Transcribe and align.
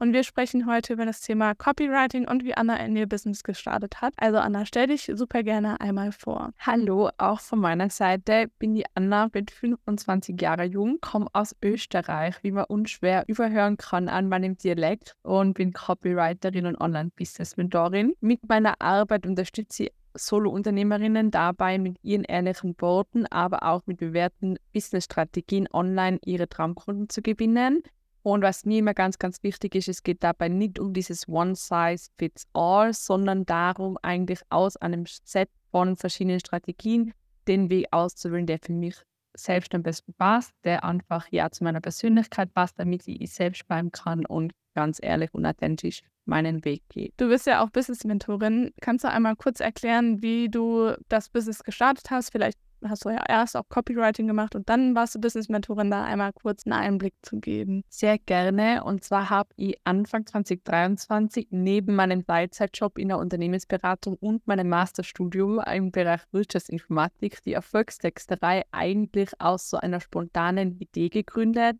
und 0.00 0.14
wir 0.14 0.24
sprechen 0.24 0.66
heute 0.66 0.94
über 0.94 1.04
das 1.04 1.20
Thema 1.20 1.54
Copywriting 1.54 2.26
und 2.26 2.42
wie 2.42 2.54
Anna 2.54 2.76
in 2.76 2.96
ihr 2.96 3.06
Business 3.06 3.44
gestartet 3.44 4.00
hat. 4.00 4.14
Also 4.16 4.38
Anna, 4.38 4.64
stell 4.64 4.86
dich 4.86 5.10
super 5.14 5.42
gerne 5.42 5.80
einmal 5.80 6.10
vor. 6.10 6.50
Hallo, 6.58 7.10
auch 7.18 7.40
von 7.40 7.60
meiner 7.60 7.90
Seite 7.90 8.50
bin 8.58 8.74
die 8.74 8.86
Anna, 8.94 9.28
bin 9.28 9.46
25 9.46 10.40
Jahre 10.40 10.64
jung, 10.64 10.98
komme 11.02 11.26
aus 11.34 11.54
Österreich, 11.62 12.36
wie 12.42 12.50
man 12.50 12.64
unschwer 12.64 13.24
überhören 13.28 13.76
kann 13.76 14.08
an 14.08 14.28
meinem 14.28 14.56
Dialekt 14.56 15.16
und 15.22 15.54
bin 15.54 15.74
Copywriterin 15.74 16.64
und 16.64 16.80
Online-Business-Mentorin. 16.80 18.14
Mit 18.20 18.48
meiner 18.48 18.80
Arbeit 18.80 19.26
unterstütze 19.26 19.84
ich 19.84 19.92
Solo-Unternehmerinnen 20.14 21.30
dabei, 21.30 21.78
mit 21.78 21.96
ihren 22.02 22.24
ehrlichen 22.24 22.74
Worten, 22.80 23.26
aber 23.26 23.62
auch 23.62 23.82
mit 23.86 23.98
bewährten 23.98 24.58
Business-Strategien 24.72 25.68
online 25.72 26.18
ihre 26.24 26.48
Traumkunden 26.48 27.08
zu 27.08 27.22
gewinnen. 27.22 27.82
Und 28.22 28.42
was 28.42 28.64
mir 28.64 28.78
immer 28.80 28.94
ganz, 28.94 29.18
ganz 29.18 29.42
wichtig 29.42 29.74
ist, 29.74 29.88
es 29.88 30.02
geht 30.02 30.22
dabei 30.22 30.48
nicht 30.48 30.78
um 30.78 30.92
dieses 30.92 31.28
One 31.28 31.54
Size 31.54 32.10
Fits 32.18 32.46
All, 32.52 32.92
sondern 32.92 33.46
darum, 33.46 33.96
eigentlich 34.02 34.40
aus 34.50 34.76
einem 34.76 35.04
Set 35.06 35.48
von 35.70 35.96
verschiedenen 35.96 36.40
Strategien 36.40 37.14
den 37.48 37.70
Weg 37.70 37.86
auszuwählen, 37.90 38.46
der 38.46 38.58
für 38.62 38.72
mich 38.72 38.96
selbst 39.34 39.74
am 39.74 39.82
besten 39.82 40.12
passt, 40.14 40.52
der 40.64 40.84
einfach 40.84 41.26
ja 41.30 41.50
zu 41.50 41.64
meiner 41.64 41.80
Persönlichkeit 41.80 42.52
passt, 42.52 42.78
damit 42.78 43.06
ich 43.06 43.32
selbst 43.32 43.66
bleiben 43.66 43.92
kann 43.92 44.26
und 44.26 44.52
ganz 44.74 44.98
ehrlich 45.02 45.32
und 45.32 45.46
authentisch 45.46 46.02
meinen 46.26 46.64
Weg 46.64 46.82
gehe. 46.88 47.10
Du 47.16 47.28
bist 47.28 47.46
ja 47.46 47.62
auch 47.62 47.70
Business-Mentorin. 47.70 48.72
Kannst 48.80 49.04
du 49.04 49.10
einmal 49.10 49.36
kurz 49.36 49.60
erklären, 49.60 50.22
wie 50.22 50.48
du 50.48 50.92
das 51.08 51.28
Business 51.28 51.62
gestartet 51.62 52.10
hast? 52.10 52.30
Vielleicht 52.30 52.58
hast 52.88 53.04
du 53.04 53.10
ja 53.10 53.22
erst 53.28 53.56
auch 53.56 53.68
Copywriting 53.68 54.26
gemacht 54.26 54.54
und 54.54 54.68
dann 54.68 54.94
warst 54.94 55.14
du 55.14 55.20
Business-Mentorin, 55.20 55.90
da 55.90 56.04
einmal 56.04 56.32
kurz 56.32 56.66
einen 56.66 56.72
Einblick 56.72 57.14
zu 57.22 57.38
geben. 57.38 57.82
Sehr 57.88 58.18
gerne. 58.18 58.84
Und 58.84 59.04
zwar 59.04 59.30
habe 59.30 59.50
ich 59.56 59.76
Anfang 59.84 60.26
2023 60.26 61.48
neben 61.50 61.94
meinem 61.94 62.26
Teilzeitjob 62.26 62.98
in 62.98 63.08
der 63.08 63.18
Unternehmensberatung 63.18 64.16
und 64.20 64.46
meinem 64.46 64.68
Masterstudium 64.68 65.60
im 65.60 65.90
Bereich 65.90 66.20
Wirtschaftsinformatik 66.32 67.42
die 67.42 67.52
Erfolgstexterei 67.52 68.64
eigentlich 68.72 69.30
aus 69.38 69.70
so 69.70 69.76
einer 69.76 70.00
spontanen 70.00 70.78
Idee 70.78 71.08
gegründet, 71.08 71.76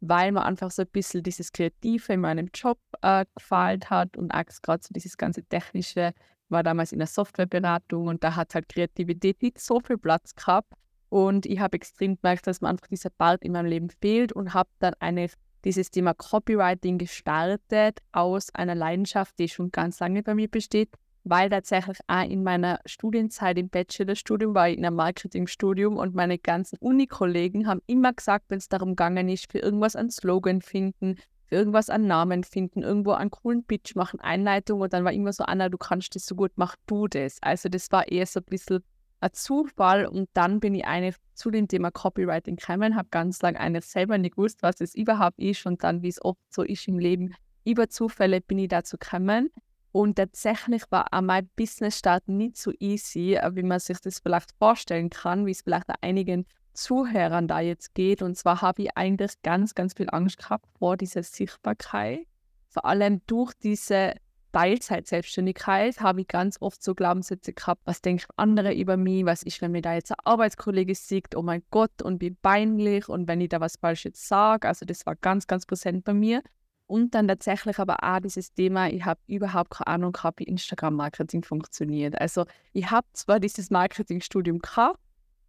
weil 0.00 0.32
mir 0.32 0.44
einfach 0.44 0.70
so 0.70 0.82
ein 0.82 0.88
bisschen 0.88 1.22
dieses 1.22 1.52
Kreative 1.52 2.12
in 2.12 2.20
meinem 2.20 2.50
Job 2.54 2.78
äh, 3.02 3.24
gefallen 3.34 3.80
hat 3.88 4.16
und 4.16 4.32
auch 4.32 4.42
gerade 4.62 4.82
so 4.82 4.92
dieses 4.92 5.16
ganze 5.16 5.42
Technische 5.44 6.12
war 6.52 6.62
damals 6.62 6.92
in 6.92 6.98
der 6.98 7.08
Softwareberatung 7.08 8.06
und 8.06 8.22
da 8.22 8.36
hat 8.36 8.54
halt 8.54 8.68
Kreativität 8.68 9.42
nicht 9.42 9.58
so 9.58 9.80
viel 9.80 9.98
Platz 9.98 10.34
gehabt. 10.34 10.72
Und 11.08 11.44
ich 11.46 11.60
habe 11.60 11.76
extrem 11.76 12.16
gemerkt, 12.16 12.46
dass 12.46 12.60
mir 12.60 12.68
einfach 12.68 12.86
dieser 12.86 13.10
Part 13.10 13.42
in 13.42 13.52
meinem 13.52 13.66
Leben 13.66 13.90
fehlt 13.90 14.32
und 14.32 14.54
habe 14.54 14.70
dann 14.78 14.94
eine, 14.98 15.28
dieses 15.64 15.90
Thema 15.90 16.14
Copywriting 16.14 16.98
gestartet 16.98 17.98
aus 18.12 18.54
einer 18.54 18.74
Leidenschaft, 18.74 19.38
die 19.38 19.48
schon 19.48 19.70
ganz 19.70 20.00
lange 20.00 20.22
bei 20.22 20.34
mir 20.34 20.48
besteht, 20.48 20.88
weil 21.24 21.50
tatsächlich 21.50 21.98
auch 22.06 22.24
in 22.24 22.42
meiner 22.42 22.80
Studienzeit 22.86 23.58
im 23.58 23.68
Bachelorstudium 23.68 24.54
war 24.54 24.70
ich 24.70 24.78
in 24.78 24.86
einem 24.86 24.96
Marketingstudium 24.96 25.96
und 25.98 26.14
meine 26.14 26.38
ganzen 26.38 26.78
Uni-Kollegen 26.78 27.66
haben 27.66 27.82
immer 27.86 28.12
gesagt, 28.12 28.46
wenn 28.48 28.58
es 28.58 28.68
darum 28.68 28.90
gegangen 28.90 29.28
ist, 29.28 29.52
für 29.52 29.58
irgendwas 29.58 29.96
einen 29.96 30.10
Slogan 30.10 30.62
finden, 30.62 31.16
irgendwas 31.52 31.90
an 31.90 32.06
Namen 32.06 32.44
finden, 32.44 32.82
irgendwo 32.82 33.12
einen 33.12 33.30
coolen 33.30 33.64
Pitch 33.64 33.94
machen, 33.94 34.20
Einleitung 34.20 34.80
und 34.80 34.92
dann 34.92 35.04
war 35.04 35.12
immer 35.12 35.32
so, 35.32 35.44
Anna, 35.44 35.68
du 35.68 35.78
kannst 35.78 36.14
das 36.14 36.26
so 36.26 36.34
gut, 36.34 36.52
mach 36.56 36.76
du 36.86 37.06
das. 37.06 37.38
Also 37.40 37.68
das 37.68 37.92
war 37.92 38.08
eher 38.08 38.26
so 38.26 38.40
ein 38.40 38.46
bisschen 38.46 38.82
ein 39.20 39.32
Zufall 39.32 40.06
und 40.06 40.28
dann 40.32 40.58
bin 40.60 40.74
ich 40.74 40.84
eine 40.84 41.14
zu 41.34 41.50
dem 41.50 41.68
Thema 41.68 41.90
Copywriting 41.90 42.56
gekommen, 42.56 42.96
habe 42.96 43.08
ganz 43.10 43.40
lange 43.42 43.60
eigentlich 43.60 43.84
selber 43.84 44.18
nicht 44.18 44.36
gewusst, 44.36 44.62
was 44.62 44.80
es 44.80 44.94
überhaupt 44.94 45.38
ist 45.38 45.64
und 45.66 45.84
dann, 45.84 46.02
wie 46.02 46.08
es 46.08 46.22
oft 46.24 46.40
so 46.50 46.62
ist 46.62 46.88
im 46.88 46.98
Leben, 46.98 47.34
über 47.64 47.88
Zufälle 47.88 48.40
bin 48.40 48.58
ich 48.58 48.68
dazu 48.68 48.96
gekommen. 48.98 49.50
Und 49.92 50.16
tatsächlich 50.16 50.82
war 50.90 51.06
auch 51.12 51.20
mein 51.20 51.48
Business-Start 51.54 52.26
nicht 52.26 52.56
so 52.56 52.72
easy, 52.80 53.38
wie 53.52 53.62
man 53.62 53.78
sich 53.78 54.00
das 54.00 54.20
vielleicht 54.20 54.52
vorstellen 54.58 55.10
kann, 55.10 55.44
wie 55.44 55.50
es 55.50 55.60
vielleicht 55.60 55.86
einigen 56.00 56.46
Zuhörern 56.72 57.48
da 57.48 57.60
jetzt 57.60 57.94
geht. 57.94 58.22
Und 58.22 58.36
zwar 58.36 58.62
habe 58.62 58.82
ich 58.82 58.96
eigentlich 58.96 59.42
ganz, 59.42 59.74
ganz 59.74 59.94
viel 59.94 60.08
Angst 60.10 60.38
gehabt 60.38 60.66
vor 60.78 60.96
dieser 60.96 61.22
Sichtbarkeit. 61.22 62.26
Vor 62.68 62.84
allem 62.84 63.20
durch 63.26 63.52
diese 63.54 64.14
Teilzeit-Selbstständigkeit 64.52 66.00
habe 66.00 66.22
ich 66.22 66.28
ganz 66.28 66.58
oft 66.60 66.82
so 66.82 66.94
Glaubenssätze 66.94 67.52
gehabt, 67.52 67.82
was 67.84 68.02
denken 68.02 68.26
andere 68.36 68.74
über 68.74 68.96
mich, 68.96 69.24
was 69.24 69.42
ist, 69.42 69.62
wenn 69.62 69.72
mir 69.72 69.82
da 69.82 69.94
jetzt 69.94 70.10
ein 70.10 70.18
Arbeitskollege 70.24 70.94
sieht, 70.94 71.34
oh 71.34 71.42
mein 71.42 71.62
Gott, 71.70 72.02
und 72.02 72.20
wie 72.20 72.30
peinlich 72.30 73.08
und 73.08 73.28
wenn 73.28 73.40
ich 73.40 73.48
da 73.48 73.60
was 73.60 73.76
Falsches 73.76 74.28
sage. 74.28 74.68
Also 74.68 74.84
das 74.84 75.06
war 75.06 75.16
ganz, 75.16 75.46
ganz 75.46 75.66
präsent 75.66 76.04
bei 76.04 76.14
mir. 76.14 76.42
Und 76.86 77.14
dann 77.14 77.28
tatsächlich 77.28 77.78
aber 77.78 77.96
auch 78.02 78.20
dieses 78.20 78.52
Thema, 78.52 78.88
ich 78.88 79.04
habe 79.04 79.20
überhaupt 79.26 79.70
keine 79.70 79.86
Ahnung 79.86 80.12
gehabt, 80.12 80.40
wie 80.40 80.44
Instagram-Marketing 80.44 81.42
funktioniert. 81.42 82.20
Also 82.20 82.44
ich 82.74 82.90
habe 82.90 83.06
zwar 83.14 83.40
dieses 83.40 83.70
Marketingstudium 83.70 84.58
gehabt, 84.58 84.98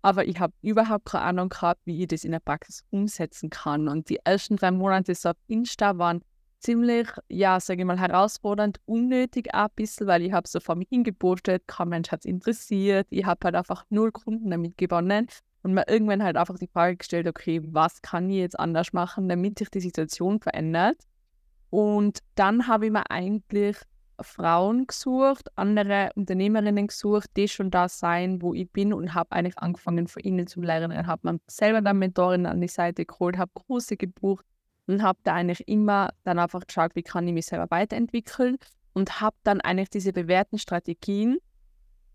aber 0.03 0.27
ich 0.27 0.39
habe 0.39 0.53
überhaupt 0.61 1.05
keine 1.05 1.23
Ahnung 1.23 1.49
gehabt, 1.49 1.81
wie 1.85 2.01
ich 2.01 2.07
das 2.07 2.25
in 2.25 2.31
der 2.31 2.41
Praxis 2.41 2.83
umsetzen 2.91 3.49
kann. 3.49 3.87
Und 3.87 4.09
die 4.09 4.19
ersten 4.23 4.57
drei 4.57 4.69
Monate 4.69 5.15
so 5.15 5.29
auf 5.29 5.37
Insta 5.47 5.97
waren 5.97 6.21
ziemlich, 6.59 7.07
ja, 7.29 7.59
sage 7.59 7.81
ich 7.81 7.85
mal, 7.85 7.97
herausfordernd, 7.97 8.79
unnötig 8.85 9.53
auch 9.53 9.63
ein 9.63 9.69
bisschen, 9.75 10.07
weil 10.07 10.21
ich 10.21 10.33
habe 10.33 10.47
so 10.47 10.59
vor 10.59 10.75
mich 10.75 10.89
hingepostet, 10.89 11.63
kein 11.67 11.89
Mensch 11.89 12.11
hat 12.11 12.19
es 12.19 12.25
interessiert, 12.25 13.07
ich 13.09 13.25
habe 13.25 13.39
halt 13.45 13.55
einfach 13.55 13.85
null 13.89 14.11
Kunden 14.11 14.51
damit 14.51 14.77
gewonnen 14.77 15.27
und 15.61 15.73
mir 15.73 15.87
irgendwann 15.87 16.21
halt 16.21 16.35
einfach 16.35 16.57
die 16.57 16.67
Frage 16.67 16.97
gestellt, 16.97 17.27
okay, 17.27 17.61
was 17.63 18.01
kann 18.01 18.29
ich 18.29 18.37
jetzt 18.37 18.59
anders 18.59 18.91
machen, 18.91 19.29
damit 19.29 19.57
sich 19.59 19.69
die 19.69 19.79
Situation 19.79 20.41
verändert? 20.41 20.97
Und 21.69 22.19
dann 22.35 22.67
habe 22.67 22.87
ich 22.87 22.91
mir 22.91 23.09
eigentlich 23.09 23.77
Frauen 24.22 24.88
gesucht, 24.88 25.50
andere 25.56 26.12
Unternehmerinnen 26.16 26.88
gesucht, 26.88 27.29
die 27.35 27.47
schon 27.47 27.72
da 27.72 27.90
sein, 27.90 28.41
wo 28.41 28.53
ich 28.53 28.69
bin 28.72 28.94
und 28.94 29.13
habe 29.13 29.31
eigentlich 29.31 29.57
angefangen 29.57 30.07
von 30.07 30.24
ihnen 30.24 30.47
zu 30.47 30.62
lernen. 30.62 31.07
Habe 31.07 31.31
mir 31.31 31.40
selber 31.47 31.81
dann 31.81 32.00
Mentorin 32.00 32.46
an 32.46 32.62
die 32.62 32.68
Seite 32.68 33.06
geholt, 33.06 33.38
habe 33.38 33.51
Kurse 33.53 33.97
gebucht 33.97 34.46
und 34.88 35.01
habe 35.01 35.19
da 35.24 35.34
eigentlich 35.34 35.68
immer 35.68 36.12
dann 36.24 36.40
einfach 36.40 36.66
geschaut, 36.66 36.96
wie 36.96 37.03
kann 37.03 37.28
ich 37.28 37.34
mich 37.34 37.46
selber 37.46 37.68
weiterentwickeln 37.69 38.57
und 38.94 39.22
habe 39.22 39.35
dann 39.44 39.62
eigentlich 39.62 39.90
diese 39.90 40.13
bewährten 40.13 40.59
Strategien, 40.59 41.38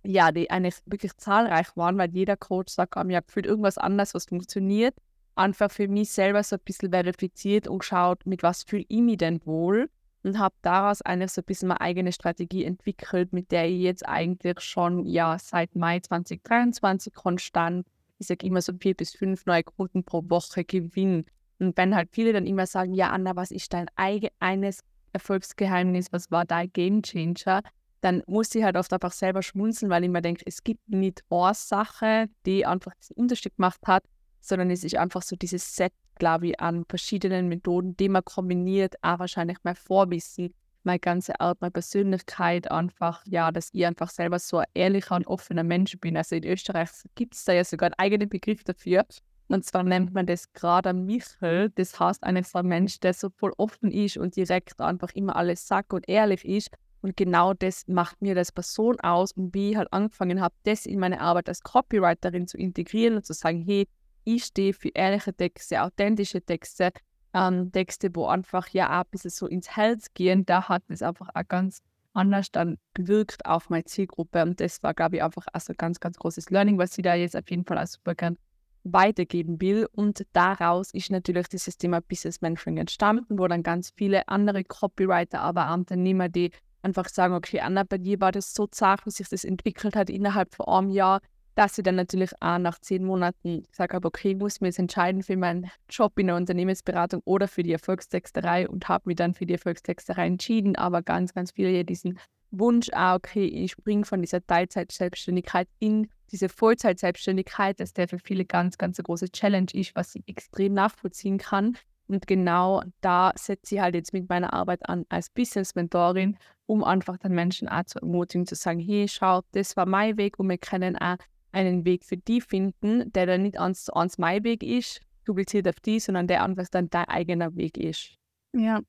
ja, 0.04 0.32
die 0.32 0.50
eigentlich 0.50 0.76
wirklich 0.86 1.16
zahlreich 1.16 1.76
waren, 1.76 1.98
weil 1.98 2.10
jeder 2.14 2.36
Coach 2.36 2.72
sagt, 2.72 2.96
oh, 2.96 3.04
ich 3.08 3.16
habe 3.16 3.26
gefühlt 3.26 3.46
irgendwas 3.46 3.78
anderes, 3.78 4.14
was 4.14 4.26
funktioniert, 4.26 4.94
einfach 5.34 5.70
für 5.70 5.88
mich 5.88 6.10
selber 6.10 6.42
so 6.42 6.56
ein 6.56 6.62
bisschen 6.64 6.90
verifiziert 6.90 7.68
und 7.68 7.80
geschaut, 7.80 8.26
mit 8.26 8.42
was 8.42 8.62
fühle 8.62 8.84
ich 8.88 9.00
mich 9.00 9.18
denn 9.18 9.44
wohl 9.44 9.88
und 10.28 10.38
habe 10.38 10.54
daraus 10.62 11.02
eigentlich 11.02 11.32
so 11.32 11.40
ein 11.40 11.44
bisschen 11.44 11.68
meine 11.68 11.80
eigene 11.80 12.12
Strategie 12.12 12.64
entwickelt, 12.64 13.32
mit 13.32 13.50
der 13.50 13.66
ich 13.68 13.80
jetzt 13.80 14.06
eigentlich 14.06 14.60
schon 14.60 15.06
ja 15.06 15.38
seit 15.38 15.74
Mai 15.74 16.00
2023 16.00 17.14
konstant, 17.14 17.86
ich 18.18 18.26
sage 18.26 18.46
immer 18.46 18.60
so 18.60 18.72
vier 18.78 18.94
bis 18.94 19.14
fünf 19.14 19.46
neue 19.46 19.62
Kunden 19.62 20.04
pro 20.04 20.22
Woche 20.28 20.64
gewinne. 20.64 21.24
Und 21.58 21.76
wenn 21.76 21.94
halt 21.94 22.10
viele 22.12 22.32
dann 22.32 22.46
immer 22.46 22.66
sagen, 22.66 22.94
ja 22.94 23.10
Anna, 23.10 23.36
was 23.36 23.50
ist 23.50 23.72
dein 23.72 23.86
eigenes 23.96 24.80
Erfolgsgeheimnis, 25.12 26.12
was 26.12 26.30
war 26.30 26.44
dein 26.44 26.70
Gamechanger, 26.72 27.62
dann 28.00 28.22
muss 28.26 28.54
ich 28.54 28.62
halt 28.62 28.76
oft 28.76 28.92
einfach 28.92 29.12
selber 29.12 29.42
schmunzeln, 29.42 29.90
weil 29.90 30.04
ich 30.04 30.10
mir 30.10 30.22
denke, 30.22 30.42
es 30.46 30.62
gibt 30.62 30.88
nicht 30.88 31.24
eine 31.30 31.54
Sache, 31.54 32.26
die 32.44 32.66
einfach 32.66 32.92
diesen 32.96 33.16
Unterschied 33.16 33.56
gemacht 33.56 33.80
hat, 33.86 34.04
sondern 34.48 34.70
es 34.70 34.84
ist 34.84 34.96
einfach 34.96 35.22
so 35.22 35.36
dieses 35.36 35.76
Set, 35.76 35.92
glaube 36.16 36.48
ich, 36.48 36.60
an 36.60 36.84
verschiedenen 36.88 37.48
Methoden, 37.48 37.96
die 37.96 38.08
man 38.08 38.24
kombiniert, 38.24 38.96
auch 39.02 39.18
wahrscheinlich 39.18 39.58
mein 39.62 39.76
Vorwissen, 39.76 40.54
meine 40.82 40.98
ganze 40.98 41.38
Art, 41.40 41.60
meine 41.60 41.70
Persönlichkeit 41.70 42.70
einfach, 42.70 43.22
ja, 43.26 43.52
dass 43.52 43.68
ich 43.72 43.84
einfach 43.86 44.10
selber 44.10 44.38
so 44.38 44.58
ein 44.58 44.66
ehrlicher 44.74 45.16
und 45.16 45.26
offener 45.26 45.64
Mensch 45.64 45.98
bin. 45.98 46.16
Also 46.16 46.36
in 46.36 46.44
Österreich 46.44 46.88
gibt 47.14 47.34
es 47.34 47.44
da 47.44 47.52
ja 47.52 47.64
sogar 47.64 47.88
einen 47.88 47.98
eigenen 47.98 48.28
Begriff 48.28 48.64
dafür. 48.64 49.04
Und 49.48 49.64
zwar 49.64 49.82
nennt 49.82 50.12
man 50.12 50.26
das 50.26 50.52
gerade 50.52 50.92
Michel. 50.92 51.70
Das 51.74 51.98
heißt 51.98 52.22
einfach 52.24 52.60
ein 52.60 52.66
Mensch, 52.66 53.00
der 53.00 53.14
so 53.14 53.30
voll 53.30 53.52
offen 53.56 53.90
ist 53.90 54.16
und 54.16 54.36
direkt 54.36 54.80
einfach 54.80 55.10
immer 55.14 55.36
alles 55.36 55.66
sagt 55.66 55.92
und 55.92 56.08
ehrlich 56.08 56.44
ist. 56.44 56.70
Und 57.00 57.16
genau 57.16 57.54
das 57.54 57.86
macht 57.86 58.20
mir 58.20 58.36
als 58.36 58.52
Person 58.52 58.98
aus 59.00 59.32
und 59.32 59.54
wie 59.54 59.70
ich 59.70 59.76
halt 59.76 59.92
angefangen 59.92 60.40
habe, 60.40 60.54
das 60.64 60.84
in 60.84 60.98
meine 60.98 61.20
Arbeit 61.20 61.48
als 61.48 61.62
Copywriterin 61.62 62.48
zu 62.48 62.58
integrieren 62.58 63.16
und 63.16 63.24
zu 63.24 63.32
sagen, 63.32 63.62
hey, 63.64 63.86
ich 64.34 64.44
stehe 64.44 64.74
für 64.74 64.90
ehrliche 64.90 65.32
Texte, 65.34 65.82
authentische 65.82 66.42
Texte, 66.42 66.90
ähm, 67.34 67.72
Texte, 67.72 68.14
wo 68.14 68.26
einfach 68.26 68.68
ja 68.68 68.88
auch 68.88 69.04
ein 69.04 69.10
bisschen 69.10 69.30
so 69.30 69.46
ins 69.46 69.76
Herz 69.76 70.12
gehen, 70.14 70.44
da 70.44 70.68
hat 70.68 70.82
es 70.88 71.02
einfach 71.02 71.28
auch 71.34 71.48
ganz 71.48 71.80
anders 72.12 72.50
dann 72.50 72.78
gewirkt 72.94 73.46
auf 73.46 73.70
meine 73.70 73.84
Zielgruppe. 73.84 74.42
Und 74.42 74.60
das 74.60 74.82
war, 74.82 74.92
glaube 74.92 75.16
ich, 75.16 75.22
einfach 75.22 75.46
also 75.52 75.72
ein 75.72 75.76
ganz, 75.76 76.00
ganz 76.00 76.18
großes 76.18 76.50
Learning, 76.50 76.78
was 76.78 76.94
sie 76.94 77.02
da 77.02 77.14
jetzt 77.14 77.36
auf 77.36 77.48
jeden 77.48 77.64
Fall 77.64 77.78
auch 77.78 77.86
super 77.86 78.14
gern 78.14 78.36
weitergeben 78.84 79.60
will. 79.60 79.88
Und 79.92 80.26
daraus 80.32 80.92
ist 80.92 81.10
natürlich 81.10 81.48
dieses 81.48 81.78
Thema 81.78 82.00
Business 82.00 82.40
Mentoring 82.40 82.78
entstanden, 82.78 83.38
wo 83.38 83.46
dann 83.46 83.62
ganz 83.62 83.92
viele 83.96 84.26
andere 84.28 84.64
Copywriter, 84.64 85.40
aber 85.40 85.70
auch 85.70 85.74
Unternehmer, 85.74 86.28
die 86.28 86.50
einfach 86.82 87.08
sagen, 87.08 87.34
okay, 87.34 87.60
Anna, 87.60 87.84
bei 87.84 87.98
dir 87.98 88.20
war 88.20 88.32
das 88.32 88.52
so 88.54 88.66
zart, 88.66 89.04
wie 89.06 89.10
sich 89.10 89.28
das 89.28 89.44
entwickelt 89.44 89.96
hat 89.96 90.10
innerhalb 90.10 90.54
von 90.54 90.66
einem 90.66 90.90
Jahr, 90.90 91.20
dass 91.58 91.76
ich 91.76 91.82
dann 91.82 91.96
natürlich 91.96 92.30
auch 92.40 92.58
nach 92.58 92.78
zehn 92.78 93.04
Monaten 93.04 93.64
gesagt 93.64 93.92
habe, 93.92 94.06
okay, 94.06 94.30
ich 94.30 94.36
muss 94.36 94.60
mich 94.60 94.68
jetzt 94.68 94.78
entscheiden 94.78 95.24
für 95.24 95.36
meinen 95.36 95.68
Job 95.90 96.16
in 96.16 96.28
der 96.28 96.36
Unternehmensberatung 96.36 97.20
oder 97.24 97.48
für 97.48 97.64
die 97.64 97.72
Erfolgstexterei 97.72 98.68
und 98.68 98.88
habe 98.88 99.02
mich 99.06 99.16
dann 99.16 99.34
für 99.34 99.44
die 99.44 99.54
Erfolgstexterei 99.54 100.28
entschieden, 100.28 100.76
aber 100.76 101.02
ganz, 101.02 101.34
ganz 101.34 101.50
viele 101.50 101.70
hier 101.70 101.82
diesen 101.82 102.20
Wunsch, 102.52 102.90
ah, 102.92 103.16
okay, 103.16 103.44
ich 103.44 103.72
springe 103.72 104.04
von 104.04 104.20
dieser 104.20 104.46
Teilzeit-Selbstständigkeit 104.46 105.66
in 105.80 106.08
diese 106.30 106.48
Vollzeit-Selbstständigkeit, 106.48 107.80
dass 107.80 107.92
der 107.92 108.06
für 108.06 108.20
viele 108.20 108.44
ganz, 108.44 108.78
ganz 108.78 109.00
eine 109.00 109.02
große 109.04 109.32
Challenge 109.32 109.72
ist, 109.74 109.96
was 109.96 110.14
ich 110.14 110.22
extrem 110.28 110.74
nachvollziehen 110.74 111.38
kann. 111.38 111.76
Und 112.06 112.28
genau 112.28 112.84
da 113.00 113.32
setze 113.34 113.74
ich 113.74 113.80
halt 113.80 113.96
jetzt 113.96 114.12
mit 114.12 114.28
meiner 114.28 114.52
Arbeit 114.52 114.88
an 114.88 115.06
als 115.08 115.28
Business-Mentorin, 115.30 116.38
um 116.66 116.84
einfach 116.84 117.16
den 117.16 117.32
Menschen 117.32 117.68
auch 117.68 117.82
zu 117.84 117.98
ermutigen, 117.98 118.46
zu 118.46 118.54
sagen, 118.54 118.78
hey, 118.78 119.08
schau, 119.08 119.40
das 119.50 119.76
war 119.76 119.86
mein 119.86 120.16
Weg 120.18 120.38
und 120.38 120.48
wir 120.48 120.58
können 120.58 120.96
auch 120.96 121.16
einen 121.52 121.84
Weg 121.84 122.04
für 122.04 122.16
die 122.16 122.40
finden, 122.40 123.12
der 123.12 123.26
dann 123.26 123.42
nicht 123.42 123.56
zu 123.76 123.94
eins 123.94 124.18
mein 124.18 124.44
Weg 124.44 124.62
ist, 124.62 125.00
dupliziert 125.24 125.68
auf 125.68 125.80
die, 125.80 126.00
sondern 126.00 126.26
der 126.26 126.42
einfach 126.42 126.66
dann 126.70 126.90
dein 126.90 127.06
eigener 127.06 127.54
Weg 127.54 127.76
ist. 127.76 128.14
Ja. 128.52 128.80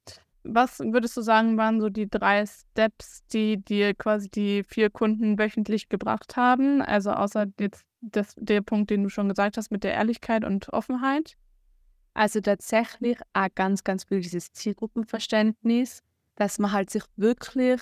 Was 0.43 0.79
würdest 0.79 1.17
du 1.17 1.21
sagen, 1.21 1.57
waren 1.57 1.81
so 1.81 1.89
die 1.89 2.09
drei 2.09 2.45
Steps, 2.45 3.25
die 3.27 3.57
dir 3.57 3.93
quasi 3.93 4.29
die 4.29 4.63
vier 4.63 4.89
Kunden 4.89 5.37
wöchentlich 5.37 5.89
gebracht 5.89 6.37
haben? 6.37 6.81
Also 6.81 7.11
außer 7.11 7.47
jetzt 7.59 7.83
das, 8.01 8.35
der 8.37 8.61
Punkt, 8.61 8.89
den 8.89 9.03
du 9.03 9.09
schon 9.09 9.27
gesagt 9.27 9.57
hast 9.57 9.69
mit 9.69 9.83
der 9.83 9.93
Ehrlichkeit 9.93 10.45
und 10.45 10.71
Offenheit? 10.71 11.35
Also 12.13 12.39
tatsächlich 12.39 13.17
auch 13.33 13.47
ganz, 13.53 13.83
ganz 13.83 14.05
viel 14.05 14.21
dieses 14.21 14.51
Zielgruppenverständnis, 14.53 16.01
dass 16.35 16.57
man 16.57 16.71
halt 16.71 16.89
sich 16.89 17.03
wirklich 17.17 17.81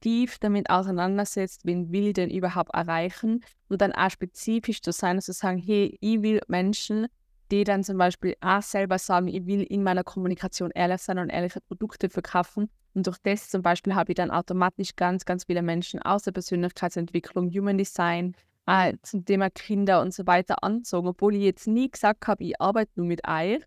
tief 0.00 0.38
damit 0.38 0.70
auseinandersetzt, 0.70 1.62
wen 1.64 1.92
will 1.92 2.08
ich 2.08 2.14
denn 2.14 2.30
überhaupt 2.30 2.74
erreichen 2.74 3.44
und 3.68 3.80
dann 3.80 3.92
auch 3.92 4.10
spezifisch 4.10 4.82
zu 4.82 4.92
sein 4.92 5.16
und 5.16 5.22
zu 5.22 5.32
sagen, 5.32 5.58
hey, 5.58 5.96
ich 6.00 6.22
will 6.22 6.40
Menschen, 6.48 7.06
die 7.50 7.64
dann 7.64 7.84
zum 7.84 7.98
Beispiel 7.98 8.34
auch 8.40 8.62
selber 8.62 8.98
sagen, 8.98 9.28
ich 9.28 9.46
will 9.46 9.62
in 9.62 9.82
meiner 9.82 10.04
Kommunikation 10.04 10.70
ehrlich 10.74 11.00
sein 11.00 11.18
und 11.18 11.30
ehrliche 11.30 11.60
Produkte 11.60 12.08
verkaufen. 12.08 12.70
Und 12.94 13.06
durch 13.06 13.18
das 13.22 13.50
zum 13.50 13.62
Beispiel 13.62 13.94
habe 13.94 14.12
ich 14.12 14.16
dann 14.16 14.30
automatisch 14.30 14.96
ganz, 14.96 15.24
ganz 15.24 15.44
viele 15.44 15.62
Menschen 15.62 16.00
aus 16.00 16.22
der 16.22 16.32
Persönlichkeitsentwicklung, 16.32 17.50
Human 17.50 17.76
Design, 17.76 18.34
äh, 18.66 18.94
zum 19.02 19.24
Thema 19.24 19.50
Kinder 19.50 20.00
und 20.00 20.14
so 20.14 20.26
weiter 20.26 20.62
anzogen, 20.62 21.08
obwohl 21.08 21.34
ich 21.34 21.42
jetzt 21.42 21.66
nie 21.66 21.90
gesagt 21.90 22.26
habe, 22.26 22.44
ich 22.44 22.60
arbeite 22.60 22.92
nur 22.96 23.06
mit 23.06 23.26
euch, 23.28 23.60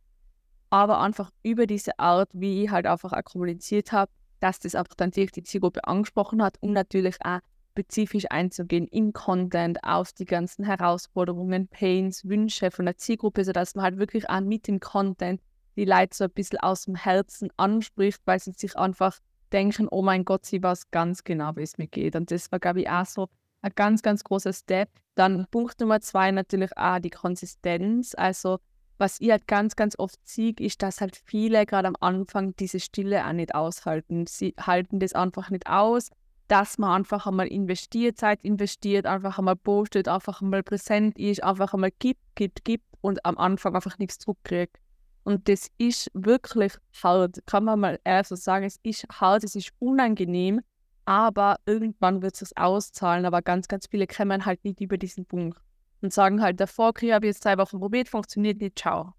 aber 0.69 0.99
einfach 0.99 1.31
über 1.43 1.67
diese 1.67 1.97
Art, 1.99 2.29
wie 2.33 2.63
ich 2.63 2.71
halt 2.71 2.87
einfach 2.87 3.13
auch 3.13 3.23
kommuniziert 3.23 3.91
habe, 3.91 4.11
dass 4.39 4.59
das 4.59 4.75
einfach 4.75 4.95
dann 4.95 5.11
die 5.11 5.43
Zielgruppe 5.43 5.83
angesprochen 5.85 6.43
hat 6.43 6.57
und 6.61 6.73
natürlich 6.73 7.17
auch 7.23 7.39
spezifisch 7.71 8.25
einzugehen 8.29 8.87
im 8.87 9.13
Content 9.13 9.83
auf 9.83 10.11
die 10.11 10.25
ganzen 10.25 10.65
Herausforderungen, 10.65 11.67
Pains, 11.67 12.25
Wünsche 12.25 12.71
von 12.71 12.85
der 12.85 12.97
Zielgruppe, 12.97 13.43
sodass 13.43 13.75
man 13.75 13.83
halt 13.85 13.97
wirklich 13.99 14.27
auch 14.29 14.41
mit 14.41 14.67
dem 14.67 14.79
Content 14.79 15.41
die 15.75 15.85
Leute 15.85 16.15
so 16.17 16.23
ein 16.23 16.31
bisschen 16.31 16.59
aus 16.59 16.85
dem 16.85 16.95
Herzen 16.95 17.49
anspricht, 17.55 18.19
weil 18.25 18.39
sie 18.39 18.51
sich 18.51 18.75
einfach 18.75 19.19
denken, 19.51 19.87
oh 19.91 20.01
mein 20.01 20.25
Gott, 20.25 20.45
sie 20.45 20.61
weiß 20.61 20.89
ganz 20.89 21.23
genau, 21.23 21.55
wie 21.55 21.61
es 21.61 21.77
mir 21.77 21.87
geht. 21.87 22.15
Und 22.15 22.31
das 22.31 22.51
war, 22.51 22.59
glaube 22.59 22.81
ich, 22.81 22.89
auch 22.89 23.05
so 23.05 23.27
ein 23.61 23.71
ganz, 23.75 24.01
ganz 24.01 24.23
großer 24.23 24.53
Step. 24.53 24.89
Dann 25.13 25.45
Punkt 25.51 25.79
Nummer 25.79 26.01
zwei 26.01 26.31
natürlich 26.31 26.75
auch 26.75 26.99
die 26.99 27.11
Konsistenz. 27.11 28.15
Also 28.15 28.57
was 28.97 29.19
ich 29.19 29.31
halt 29.31 29.47
ganz, 29.47 29.75
ganz 29.75 29.97
oft 29.97 30.19
sehe, 30.27 30.53
ist, 30.59 30.81
dass 30.81 31.01
halt 31.01 31.15
viele 31.25 31.65
gerade 31.65 31.87
am 31.87 31.95
Anfang 31.99 32.55
diese 32.55 32.79
Stille 32.79 33.25
auch 33.25 33.33
nicht 33.33 33.53
aushalten. 33.55 34.25
Sie 34.27 34.55
halten 34.59 34.99
das 34.99 35.13
einfach 35.13 35.49
nicht 35.49 35.67
aus, 35.67 36.09
dass 36.47 36.77
man 36.77 37.01
einfach 37.01 37.27
einmal 37.27 37.47
investiert, 37.47 38.17
Zeit 38.17 38.41
investiert, 38.43 39.05
einfach 39.05 39.37
einmal 39.37 39.55
postet, 39.55 40.07
einfach 40.07 40.41
einmal 40.41 40.63
präsent 40.63 41.17
ist, 41.17 41.43
einfach 41.43 41.73
einmal 41.73 41.91
gibt, 41.99 42.21
gibt, 42.35 42.63
gibt 42.63 42.85
und 43.01 43.25
am 43.25 43.37
Anfang 43.37 43.75
einfach 43.75 43.97
nichts 43.99 44.19
zurückkriegt. 44.19 44.77
Und 45.23 45.49
das 45.49 45.69
ist 45.77 46.09
wirklich 46.13 46.73
hart, 47.03 47.45
kann 47.45 47.65
man 47.65 47.79
mal 47.79 47.99
ehrlich 48.05 48.27
so 48.27 48.35
sagen, 48.35 48.65
es 48.65 48.79
ist 48.83 49.05
hart, 49.11 49.43
es 49.43 49.55
ist 49.55 49.71
unangenehm, 49.79 50.61
aber 51.03 51.57
irgendwann 51.65 52.21
wird 52.21 52.41
es 52.41 52.55
auszahlen. 52.55 53.25
Aber 53.25 53.41
ganz, 53.41 53.67
ganz 53.67 53.87
viele 53.87 54.07
kommen 54.07 54.45
halt 54.45 54.63
nicht 54.63 54.79
über 54.79 54.97
diesen 54.97 55.25
Punkt 55.25 55.59
und 56.01 56.13
sagen 56.13 56.41
halt, 56.41 56.59
davor 56.59 56.93
Krieg 56.93 57.13
habe 57.13 57.25
ich 57.25 57.31
jetzt 57.31 57.43
zwei 57.43 57.57
Wochen 57.57 57.79
probiert, 57.79 58.09
funktioniert 58.09 58.59
nicht, 58.59 58.79
ciao. 58.79 59.13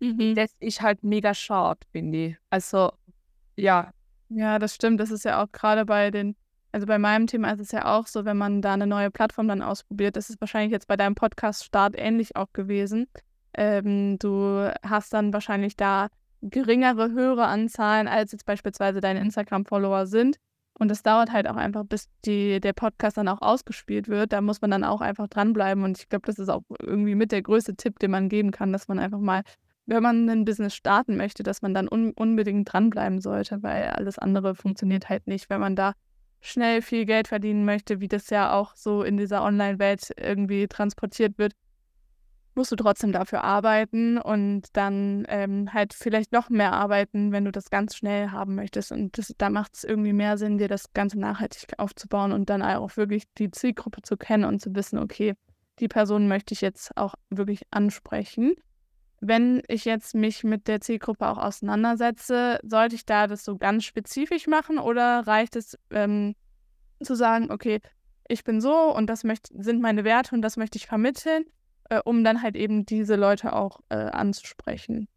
Mhm. 0.00 0.34
Das 0.34 0.50
ist 0.60 0.80
halt 0.80 1.02
mega 1.02 1.34
schade, 1.34 1.80
finde 1.92 2.18
ich. 2.18 2.36
Also, 2.50 2.92
ja. 3.56 3.92
Ja, 4.28 4.58
das 4.58 4.74
stimmt. 4.74 5.00
Das 5.00 5.10
ist 5.10 5.24
ja 5.24 5.42
auch 5.42 5.52
gerade 5.52 5.84
bei 5.84 6.10
den, 6.10 6.36
also 6.72 6.86
bei 6.86 6.98
meinem 6.98 7.26
Thema 7.26 7.52
ist 7.52 7.60
es 7.60 7.72
ja 7.72 7.96
auch 7.96 8.06
so, 8.06 8.24
wenn 8.24 8.36
man 8.36 8.62
da 8.62 8.74
eine 8.74 8.86
neue 8.86 9.10
Plattform 9.10 9.48
dann 9.48 9.62
ausprobiert, 9.62 10.16
das 10.16 10.30
ist 10.30 10.40
wahrscheinlich 10.40 10.72
jetzt 10.72 10.88
bei 10.88 10.96
deinem 10.96 11.14
Podcast-Start 11.14 11.94
ähnlich 11.96 12.36
auch 12.36 12.52
gewesen. 12.52 13.06
Ähm, 13.56 14.18
du 14.18 14.72
hast 14.82 15.12
dann 15.12 15.32
wahrscheinlich 15.32 15.76
da 15.76 16.08
geringere 16.42 17.12
Höreranzahlen, 17.12 18.08
als 18.08 18.32
jetzt 18.32 18.44
beispielsweise 18.44 19.00
deine 19.00 19.20
Instagram-Follower 19.20 20.06
sind. 20.06 20.36
Und 20.78 20.90
es 20.90 21.02
dauert 21.02 21.32
halt 21.32 21.48
auch 21.48 21.56
einfach, 21.56 21.84
bis 21.84 22.08
die, 22.24 22.60
der 22.60 22.72
Podcast 22.72 23.16
dann 23.16 23.28
auch 23.28 23.40
ausgespielt 23.42 24.08
wird. 24.08 24.32
Da 24.32 24.40
muss 24.40 24.60
man 24.60 24.70
dann 24.70 24.82
auch 24.84 25.00
einfach 25.00 25.28
dranbleiben. 25.28 25.84
Und 25.84 25.98
ich 25.98 26.08
glaube, 26.08 26.26
das 26.26 26.38
ist 26.38 26.48
auch 26.48 26.62
irgendwie 26.80 27.14
mit 27.14 27.30
der 27.30 27.42
größte 27.42 27.76
Tipp, 27.76 27.98
den 28.00 28.10
man 28.10 28.28
geben 28.28 28.50
kann, 28.50 28.72
dass 28.72 28.88
man 28.88 28.98
einfach 28.98 29.20
mal, 29.20 29.42
wenn 29.86 30.02
man 30.02 30.28
ein 30.28 30.44
Business 30.44 30.74
starten 30.74 31.16
möchte, 31.16 31.42
dass 31.44 31.62
man 31.62 31.74
dann 31.74 31.88
un 31.88 32.12
unbedingt 32.12 32.72
dranbleiben 32.72 33.20
sollte, 33.20 33.62
weil 33.62 33.84
alles 33.90 34.18
andere 34.18 34.54
funktioniert 34.56 35.08
halt 35.08 35.26
nicht. 35.28 35.48
Wenn 35.48 35.60
man 35.60 35.76
da 35.76 35.92
schnell 36.40 36.82
viel 36.82 37.06
Geld 37.06 37.28
verdienen 37.28 37.64
möchte, 37.64 38.00
wie 38.00 38.08
das 38.08 38.28
ja 38.30 38.52
auch 38.52 38.74
so 38.74 39.02
in 39.02 39.16
dieser 39.16 39.44
Online-Welt 39.44 40.12
irgendwie 40.18 40.66
transportiert 40.66 41.38
wird, 41.38 41.52
musst 42.56 42.72
du 42.72 42.76
trotzdem 42.76 43.12
dafür 43.12 43.42
arbeiten 43.42 44.18
und 44.18 44.68
dann 44.74 45.24
ähm, 45.28 45.72
halt 45.72 45.94
vielleicht 45.94 46.32
noch 46.32 46.50
mehr 46.50 46.72
arbeiten, 46.72 47.32
wenn 47.32 47.44
du 47.44 47.52
das 47.52 47.70
ganz 47.70 47.96
schnell 47.96 48.30
haben 48.30 48.54
möchtest. 48.54 48.92
Und 48.92 49.18
das, 49.18 49.32
da 49.36 49.50
macht 49.50 49.74
es 49.74 49.84
irgendwie 49.84 50.12
mehr 50.12 50.38
Sinn, 50.38 50.58
dir 50.58 50.68
das 50.68 50.92
Ganze 50.92 51.18
nachhaltig 51.18 51.78
aufzubauen 51.78 52.32
und 52.32 52.50
dann 52.50 52.62
auch 52.62 52.96
wirklich 52.96 53.24
die 53.38 53.50
Zielgruppe 53.50 54.02
zu 54.02 54.16
kennen 54.16 54.44
und 54.44 54.60
zu 54.60 54.74
wissen, 54.74 54.98
okay, 54.98 55.34
die 55.80 55.88
Person 55.88 56.28
möchte 56.28 56.54
ich 56.54 56.60
jetzt 56.60 56.96
auch 56.96 57.14
wirklich 57.30 57.62
ansprechen. 57.70 58.54
Wenn 59.20 59.62
ich 59.68 59.84
jetzt 59.84 60.14
mich 60.14 60.44
mit 60.44 60.68
der 60.68 60.80
Zielgruppe 60.80 61.26
auch 61.26 61.38
auseinandersetze, 61.38 62.60
sollte 62.62 62.94
ich 62.94 63.06
da 63.06 63.26
das 63.26 63.44
so 63.44 63.56
ganz 63.56 63.84
spezifisch 63.84 64.46
machen 64.46 64.78
oder 64.78 65.26
reicht 65.26 65.56
es 65.56 65.78
ähm, 65.90 66.34
zu 67.02 67.14
sagen, 67.14 67.50
okay, 67.50 67.80
ich 68.28 68.44
bin 68.44 68.60
so 68.60 68.94
und 68.94 69.08
das 69.08 69.24
möcht, 69.24 69.50
sind 69.58 69.80
meine 69.80 70.04
Werte 70.04 70.34
und 70.34 70.42
das 70.42 70.56
möchte 70.56 70.78
ich 70.78 70.86
vermitteln 70.86 71.44
äh, 71.94 72.00
um 72.04 72.24
dann 72.24 72.42
halt 72.42 72.56
eben 72.56 72.84
diese 72.86 73.16
Leute 73.16 73.52
auch 73.52 73.80
äh, 73.88 73.96
anzusprechen. 73.96 75.08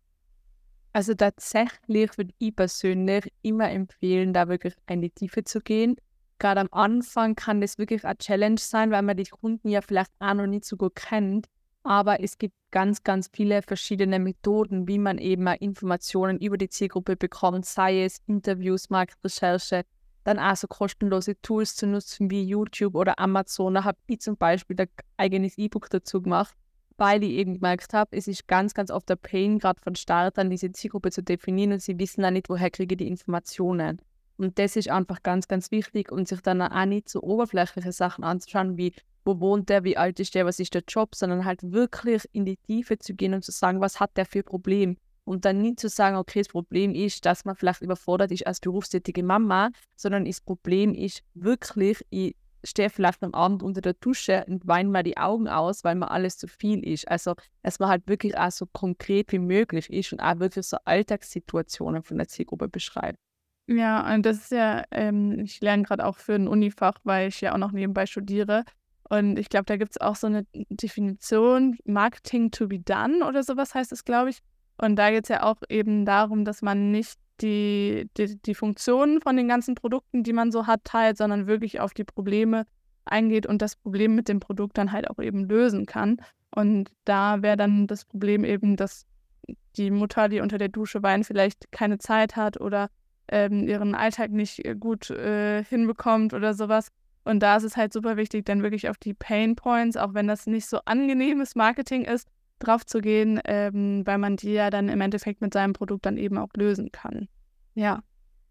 Also 0.94 1.14
tatsächlich 1.14 2.18
würde 2.18 2.34
ich 2.40 2.56
persönlich 2.56 3.32
immer 3.42 3.70
empfehlen, 3.70 4.34
da 4.34 4.48
wirklich 4.48 4.74
in 4.90 5.02
die 5.02 5.12
Tiefe 5.12 5.44
zu 5.44 5.60
gehen. 5.60 5.96
Gerade 6.40 6.62
am 6.62 6.70
Anfang 6.72 7.36
kann 7.36 7.62
das 7.62 7.78
wirklich 7.78 8.06
eine 8.06 8.18
Challenge 8.18 8.60
sein, 8.60 8.92
weil 8.92 9.02
man 9.02 9.18
die 9.18 9.26
Kunden 9.26 9.70
ja 9.70 9.82
vielleicht 9.82 10.12
auch 10.20 10.34
noch 10.34 10.48
nicht 10.48 10.66
so 10.66 10.78
gut 10.78 10.96
kennt. 10.96 11.48
Aber 11.84 12.22
es 12.22 12.38
gibt 12.38 12.54
ganz, 12.72 13.04
ganz 13.04 13.30
viele 13.32 13.62
verschiedene 13.62 14.20
Methoden, 14.20 14.88
wie 14.88 15.00
man 15.00 15.20
eben 15.20 15.48
Informationen 15.48 16.40
über 16.40 16.58
die 16.58 16.70
Zielgruppe 16.70 17.16
bekommt, 17.16 17.66
sei 17.66 18.04
es 18.04 18.20
Interviews, 18.28 18.90
Marktrecherche, 18.90 19.84
dann 20.24 20.40
auch 20.40 20.56
so 20.56 20.68
kostenlose 20.68 21.40
Tools 21.42 21.76
zu 21.76 21.88
nutzen 21.88 22.30
wie 22.30 22.44
YouTube 22.44 22.96
oder 22.96 23.18
Amazon. 23.20 23.76
Da 23.76 23.84
habe 23.86 23.98
ich 24.08 24.20
zum 24.20 24.36
Beispiel 24.36 24.76
ein 24.80 24.90
eigenes 25.16 25.58
E-Book 25.58 25.90
dazu 25.90 26.22
gemacht, 26.22 26.54
weil 26.98 27.24
ich 27.24 27.32
eben 27.32 27.56
gemerkt 27.56 27.94
habe, 27.94 28.16
es 28.16 28.28
ist 28.28 28.48
ganz, 28.48 28.74
ganz 28.74 28.92
oft 28.92 29.08
der 29.10 29.16
Pain, 29.16 29.60
gerade 29.60 29.82
von 29.82 29.96
Startern, 29.96 30.50
diese 30.50 30.72
Zielgruppe 30.72 31.12
zu 31.12 31.24
definieren 31.24 31.74
und 31.74 31.82
sie 31.82 31.98
wissen 32.00 32.22
dann 32.22 32.34
nicht, 32.34 32.50
woher 32.50 32.70
kriege 32.70 32.94
ich 32.94 32.98
die 32.98 33.08
Informationen. 33.08 34.02
Und 34.38 34.60
das 34.60 34.76
ist 34.76 34.90
einfach 34.90 35.24
ganz, 35.24 35.48
ganz 35.48 35.72
wichtig 35.72 36.12
und 36.12 36.28
sich 36.28 36.42
dann 36.42 36.62
auch 36.62 36.86
nicht 36.86 37.10
so 37.10 37.22
oberflächliche 37.22 37.92
Sachen 37.92 38.24
anzuschauen, 38.24 38.78
wie 38.78 38.94
wo 39.28 39.42
wohnt 39.42 39.68
der, 39.68 39.84
wie 39.84 39.98
alt 39.98 40.20
ist 40.22 40.34
der, 40.36 40.46
was 40.46 40.60
ist 40.60 40.74
der 40.74 40.84
Job, 40.88 41.14
sondern 41.14 41.44
halt 41.44 41.62
wirklich 41.62 42.24
in 42.32 42.46
die 42.46 42.56
Tiefe 42.56 42.98
zu 42.98 43.14
gehen 43.14 43.34
und 43.34 43.44
zu 43.44 43.52
sagen, 43.52 43.82
was 43.82 44.00
hat 44.00 44.16
der 44.16 44.26
für 44.26 44.42
Problem. 44.42 44.96
Und 45.26 45.44
dann 45.44 45.62
nicht 45.62 45.82
zu 45.82 45.90
sagen, 45.90 46.16
okay, 46.16 46.40
das 46.40 46.48
Problem 46.48 46.96
ist, 46.96 47.26
dass 47.26 47.44
man 47.44 47.58
vielleicht 47.58 47.82
überfordert 47.82 48.32
ist 48.32 48.48
als 48.48 48.62
berufstätige 48.62 49.24
Mama, 49.24 49.72
sondern 49.98 50.24
das 50.24 50.40
Problem 50.40 50.94
ist 50.94 51.24
wirklich, 51.34 52.00
ich 52.10 52.38
stehe 52.68 52.90
vielleicht 52.90 53.24
am 53.24 53.34
Abend 53.34 53.64
unter 53.64 53.82
der 53.82 53.94
Dusche 53.94 54.46
und 54.48 54.68
weine 54.68 54.90
mal 54.90 55.04
die 55.04 55.18
Augen 55.18 55.48
aus, 55.48 55.84
weil 55.84 55.96
mir 55.96 56.12
alles 56.12 56.38
zu 56.38 56.48
viel 56.48 56.86
ist. 56.88 57.08
Also, 57.08 57.36
dass 57.64 57.80
man 57.80 57.90
halt 57.90 58.08
wirklich 58.08 58.38
auch 58.38 58.52
so 58.52 58.66
konkret 58.66 59.32
wie 59.32 59.40
möglich 59.40 59.90
ist 59.90 60.14
und 60.14 60.20
auch 60.20 60.40
wirklich 60.40 60.68
so 60.68 60.78
Alltagssituationen 60.86 62.04
von 62.04 62.18
der 62.18 62.28
Zielgruppe 62.28 62.68
beschreibt. 62.68 63.18
Ja, 63.68 64.14
und 64.14 64.26
das 64.26 64.38
ist 64.38 64.52
ja, 64.52 64.84
ähm, 64.92 65.40
ich 65.40 65.60
lerne 65.60 65.84
gerade 65.84 66.06
auch 66.06 66.18
für 66.18 66.36
ein 66.36 66.48
Unifach, 66.48 67.00
weil 67.04 67.28
ich 67.28 67.42
ja 67.42 67.54
auch 67.54 67.58
noch 67.58 67.74
nebenbei 67.74 68.06
studiere. 68.06 68.64
Und 69.10 69.38
ich 69.40 69.50
glaube, 69.50 69.66
da 69.66 69.78
gibt 69.78 69.92
es 69.92 70.02
auch 70.02 70.16
so 70.16 70.28
eine 70.28 70.46
Definition, 70.54 71.78
Marketing 71.86 72.52
to 72.52 72.68
be 72.68 72.80
done 72.80 73.26
oder 73.26 73.44
sowas 73.44 73.74
heißt 73.74 73.92
es, 73.92 74.04
glaube 74.04 74.30
ich. 74.30 74.40
Und 74.78 74.96
da 74.96 75.10
geht 75.12 75.24
es 75.24 75.30
ja 75.30 75.44
auch 75.44 75.58
eben 75.70 76.06
darum, 76.06 76.46
dass 76.46 76.62
man 76.62 76.92
nicht 76.92 77.18
die, 77.42 78.10
die, 78.18 78.38
die 78.42 78.56
Funktionen 78.56 79.22
von 79.22 79.36
den 79.38 79.48
ganzen 79.48 79.76
Produkten, 79.76 80.24
die 80.24 80.34
man 80.34 80.52
so 80.52 80.68
hat, 80.68 80.84
teilt, 80.84 81.18
sondern 81.18 81.48
wirklich 81.48 81.80
auf 81.80 81.94
die 81.94 82.04
Probleme 82.04 82.66
eingeht 83.06 83.46
und 83.46 83.62
das 83.62 83.76
Problem 83.76 84.16
mit 84.16 84.28
dem 84.28 84.40
Produkt 84.40 84.78
dann 84.78 84.92
halt 84.92 85.10
auch 85.10 85.20
eben 85.20 85.48
lösen 85.48 85.86
kann. 85.86 86.18
Und 86.52 86.92
da 87.06 87.42
wäre 87.42 87.58
dann 87.58 87.88
das 87.88 88.06
Problem 88.06 88.44
eben, 88.44 88.76
dass 88.76 89.06
die 89.78 89.92
Mutter, 89.92 90.30
die 90.30 90.42
unter 90.42 90.58
der 90.58 90.70
Dusche 90.70 91.04
weint, 91.04 91.26
vielleicht 91.26 91.72
keine 91.72 92.00
Zeit 92.00 92.36
hat 92.36 92.60
oder 92.60 92.90
ähm, 93.30 93.68
ihren 93.68 93.96
Alltag 93.96 94.32
nicht 94.32 94.66
äh, 94.66 94.76
gut 94.76 95.10
äh, 95.10 95.64
hinbekommt 95.64 96.34
oder 96.34 96.54
sowas. 96.54 96.90
Und 97.24 97.42
da 97.42 97.58
ist 97.58 97.64
es 97.64 97.76
halt 97.76 97.92
super 97.92 98.16
wichtig, 98.16 98.46
dann 98.46 98.64
wirklich 98.64 98.90
auf 98.90 98.98
die 98.98 99.14
Pain 99.14 99.56
Points, 99.56 99.98
auch 99.98 100.14
wenn 100.14 100.28
das 100.28 100.48
nicht 100.48 100.66
so 100.66 100.80
angenehmes 100.86 101.56
Marketing 101.56 102.06
ist, 102.06 102.28
drauf 102.60 102.86
zu 102.86 103.00
gehen, 103.00 103.40
ähm, 103.46 104.06
weil 104.06 104.18
man 104.18 104.38
die 104.38 104.54
ja 104.54 104.70
dann 104.70 104.90
im 104.90 105.02
Endeffekt 105.02 105.42
mit 105.42 105.54
seinem 105.54 105.74
Produkt 105.74 106.06
dann 106.06 106.18
eben 106.18 106.38
auch 106.38 106.50
lösen 106.56 106.92
kann. 106.92 107.28
Ja. 107.76 108.04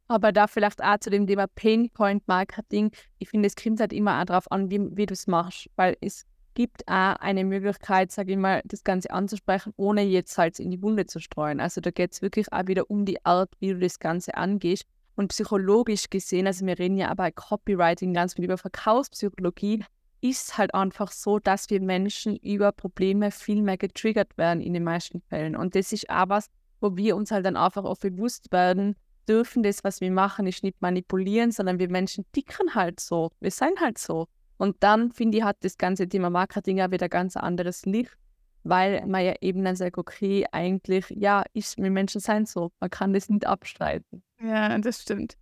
Aber 0.09 0.31
da 0.31 0.47
vielleicht 0.47 0.83
auch 0.85 0.99
zu 0.99 1.11
dem 1.11 1.27
Thema 1.27 1.47
Pain 1.49 1.91
Point 1.91 2.29
Marketing, 2.29 2.93
ich 3.19 3.29
finde, 3.29 3.49
es 3.49 3.57
kommt 3.57 3.81
halt 3.81 3.93
immer 3.93 4.21
auch 4.21 4.25
darauf 4.25 4.51
an, 4.53 4.71
wie, 4.71 4.81
wie 4.97 5.07
du 5.07 5.15
es 5.15 5.27
machst, 5.27 5.69
weil 5.75 5.97
es 6.01 6.25
gibt 6.55 6.89
auch 6.89 7.17
eine 7.17 7.45
Möglichkeit, 7.45 8.11
sage 8.11 8.33
ich 8.33 8.39
mal, 8.39 8.63
das 8.65 8.83
Ganze 8.83 9.11
anzusprechen, 9.11 9.73
ohne 9.77 10.03
jetzt 10.03 10.33
Salz 10.33 10.59
in 10.59 10.71
die 10.71 10.81
Wunde 10.81 11.07
zu 11.07 11.21
streuen. 11.21 11.61
Also 11.61 11.81
da 11.81 11.91
geht 11.91 12.13
es 12.13 12.23
wirklich 12.23 12.53
auch 12.53 12.67
wieder 12.67 12.91
um 12.91 13.05
die 13.05 13.25
Art, 13.25 13.51
wie 13.61 13.73
du 13.73 13.79
das 13.79 13.99
Ganze 13.99 14.35
angehst. 14.35 14.85
Und 15.17 15.29
psychologisch 15.29 16.11
gesehen, 16.11 16.47
also 16.47 16.67
wir 16.67 16.79
reden 16.79 16.99
ja 16.99 17.09
aber 17.09 17.25
bei 17.25 17.31
Copywriting 17.31 18.13
ganz 18.13 18.35
viel 18.35 18.45
über 18.45 18.59
Verkaufspsychologie, 18.59 19.83
ist 20.31 20.59
halt 20.59 20.75
einfach 20.75 21.11
so, 21.13 21.39
dass 21.39 21.71
wir 21.71 21.81
Menschen 21.81 22.37
über 22.37 22.73
Probleme 22.73 23.31
viel 23.31 23.63
mehr 23.63 23.77
getriggert 23.77 24.37
werden 24.37 24.61
in 24.61 24.75
den 24.75 24.85
meisten 24.85 25.21
Fällen. 25.29 25.57
Und 25.57 25.75
das 25.75 25.93
ist 25.93 26.09
auch 26.11 26.29
was, 26.29 26.49
wo 26.81 26.97
wir 26.97 27.17
uns 27.17 27.31
halt 27.31 27.47
dann 27.47 27.57
einfach 27.57 27.85
auch 27.85 27.99
bewusst 27.99 28.53
werden 28.53 28.97
dürfen, 29.29 29.63
das, 29.63 29.83
was 29.85 30.01
wir 30.01 30.11
machen, 30.11 30.47
ist 30.47 30.63
nicht 30.63 30.81
manipulieren, 30.81 31.51
sondern 31.51 31.79
wir 31.79 31.91
Menschen 31.91 32.25
dicken 32.35 32.75
halt 32.75 33.01
so. 33.01 33.31
Wir 33.41 33.51
sind 33.51 33.81
halt 33.81 33.99
so. 33.99 34.29
Und 34.57 34.77
dann, 34.81 35.13
finde 35.13 35.39
ich, 35.39 35.45
hat 35.45 35.57
das 35.61 35.77
ganze 35.77 36.09
Thema 36.09 36.31
Marketing 36.31 36.79
ja 36.79 36.91
wieder 36.91 37.09
ganz 37.09 37.37
anderes 37.37 37.85
Licht, 37.85 38.17
weil 38.65 39.05
man 39.07 39.25
ja 39.25 39.35
eben 39.41 39.65
dann 39.65 39.77
sagt, 39.77 39.99
okay, 39.99 40.47
eigentlich, 40.53 41.07
ja, 41.11 41.45
ist, 41.53 41.77
wir 41.77 41.91
Menschen 41.91 42.21
sein 42.21 42.47
so. 42.47 42.73
Man 42.81 42.91
kann 42.91 43.13
das 43.13 43.29
nicht 43.29 43.47
abstreiten. 43.47 44.23
Ja, 44.41 44.79
das 44.79 45.03
stimmt. 45.03 45.37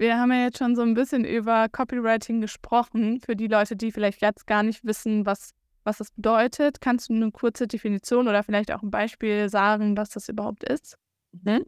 Wir 0.00 0.18
haben 0.18 0.32
ja 0.32 0.44
jetzt 0.44 0.56
schon 0.56 0.74
so 0.76 0.80
ein 0.80 0.94
bisschen 0.94 1.26
über 1.26 1.68
Copywriting 1.68 2.40
gesprochen. 2.40 3.20
Für 3.20 3.36
die 3.36 3.48
Leute, 3.48 3.76
die 3.76 3.92
vielleicht 3.92 4.22
jetzt 4.22 4.46
gar 4.46 4.62
nicht 4.62 4.82
wissen, 4.82 5.26
was, 5.26 5.50
was 5.84 5.98
das 5.98 6.10
bedeutet, 6.10 6.80
kannst 6.80 7.10
du 7.10 7.12
eine 7.12 7.30
kurze 7.30 7.66
Definition 7.66 8.26
oder 8.26 8.42
vielleicht 8.42 8.72
auch 8.72 8.82
ein 8.82 8.90
Beispiel 8.90 9.50
sagen, 9.50 9.98
was 9.98 10.08
das 10.08 10.30
überhaupt 10.30 10.64
ist? 10.64 10.96
Mhm. 11.32 11.66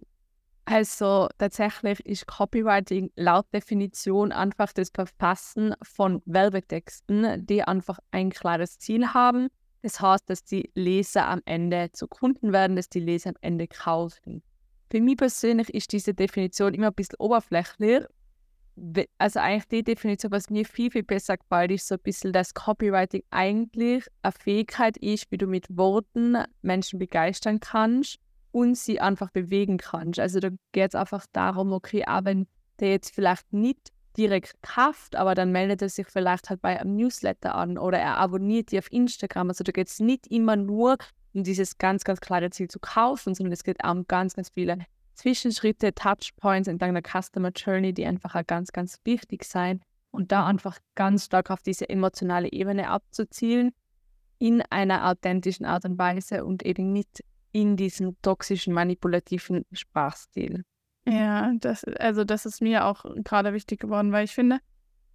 Also 0.64 1.28
tatsächlich 1.36 2.00
ist 2.06 2.26
Copywriting 2.26 3.10
laut 3.16 3.44
Definition 3.52 4.32
einfach 4.32 4.72
das 4.72 4.88
Verfassen 4.88 5.74
von 5.82 6.22
Werbetexten, 6.24 7.44
die 7.44 7.62
einfach 7.62 7.98
ein 8.12 8.30
klares 8.30 8.78
Ziel 8.78 9.08
haben. 9.08 9.48
Das 9.82 10.00
heißt, 10.00 10.30
dass 10.30 10.42
die 10.42 10.70
Leser 10.74 11.28
am 11.28 11.42
Ende 11.44 11.90
zu 11.92 12.08
Kunden 12.08 12.54
werden, 12.54 12.76
dass 12.76 12.88
die 12.88 13.00
Leser 13.00 13.28
am 13.28 13.36
Ende 13.42 13.68
kaufen. 13.68 14.42
Für 14.90 15.02
mich 15.02 15.18
persönlich 15.18 15.68
ist 15.74 15.92
diese 15.92 16.14
Definition 16.14 16.72
immer 16.72 16.86
ein 16.86 16.94
bisschen 16.94 17.18
oberflächlich. 17.18 18.06
Also 19.18 19.40
eigentlich 19.40 19.68
die 19.68 19.84
Definition, 19.84 20.32
was 20.32 20.48
mir 20.48 20.64
viel, 20.64 20.90
viel 20.90 21.02
besser 21.02 21.36
gefällt, 21.36 21.72
ist 21.72 21.88
so 21.88 21.96
ein 21.96 22.00
bisschen, 22.02 22.32
dass 22.32 22.54
Copywriting 22.54 23.22
eigentlich 23.30 24.06
eine 24.22 24.32
Fähigkeit 24.32 24.96
ist, 24.96 25.30
wie 25.30 25.38
du 25.38 25.46
mit 25.46 25.76
Worten 25.76 26.38
Menschen 26.62 26.98
begeistern 26.98 27.60
kannst 27.60 28.18
und 28.50 28.76
sie 28.76 29.00
einfach 29.00 29.30
bewegen 29.30 29.76
kannst. 29.76 30.20
Also 30.20 30.40
da 30.40 30.48
geht 30.72 30.90
es 30.90 30.94
einfach 30.94 31.26
darum, 31.32 31.72
okay, 31.72 32.04
auch 32.06 32.24
wenn 32.24 32.46
der 32.80 32.90
jetzt 32.90 33.14
vielleicht 33.14 33.52
nicht 33.52 33.92
direkt 34.16 34.62
kauft, 34.62 35.16
aber 35.16 35.34
dann 35.34 35.52
meldet 35.52 35.82
er 35.82 35.88
sich 35.88 36.06
vielleicht 36.06 36.50
halt 36.50 36.60
bei 36.60 36.78
einem 36.78 36.96
Newsletter 36.96 37.54
an 37.54 37.78
oder 37.78 37.98
er 37.98 38.18
abonniert 38.18 38.70
die 38.70 38.78
auf 38.78 38.90
Instagram. 38.92 39.48
Also 39.48 39.64
da 39.64 39.72
geht 39.72 39.88
es 39.88 40.00
nicht 40.00 40.26
immer 40.26 40.56
nur 40.56 40.96
um 41.34 41.44
dieses 41.44 41.78
ganz, 41.78 42.04
ganz 42.04 42.20
klare 42.20 42.50
Ziel 42.50 42.68
zu 42.68 42.78
kaufen, 42.78 43.34
sondern 43.34 43.52
es 43.52 43.64
geht 43.64 43.82
auch 43.84 43.92
um 43.92 44.06
ganz, 44.06 44.34
ganz 44.34 44.50
viele 44.50 44.78
Zwischenschritte, 45.14 45.94
Touchpoints 45.94 46.68
entlang 46.68 46.94
der 46.94 47.02
Customer 47.02 47.50
Journey, 47.54 47.92
die 47.92 48.06
einfach 48.06 48.34
auch 48.34 48.46
ganz, 48.46 48.72
ganz 48.72 48.98
wichtig 49.04 49.44
sein 49.44 49.80
und 50.10 50.32
da 50.32 50.46
einfach 50.46 50.78
ganz 50.94 51.26
stark 51.26 51.50
auf 51.50 51.62
diese 51.62 51.88
emotionale 51.88 52.52
Ebene 52.52 52.88
abzuzielen 52.88 53.72
in 54.38 54.62
einer 54.70 55.08
authentischen 55.08 55.66
Art 55.66 55.84
und 55.84 55.98
Weise 55.98 56.44
und 56.44 56.64
eben 56.64 56.92
nicht 56.92 57.22
in 57.52 57.76
diesem 57.76 58.16
toxischen, 58.22 58.72
manipulativen 58.72 59.64
Sprachstil. 59.72 60.64
Ja, 61.06 61.52
das, 61.58 61.84
also 61.84 62.24
das 62.24 62.46
ist 62.46 62.62
mir 62.62 62.86
auch 62.86 63.04
gerade 63.24 63.52
wichtig 63.52 63.80
geworden, 63.80 64.12
weil 64.12 64.24
ich 64.24 64.34
finde, 64.34 64.58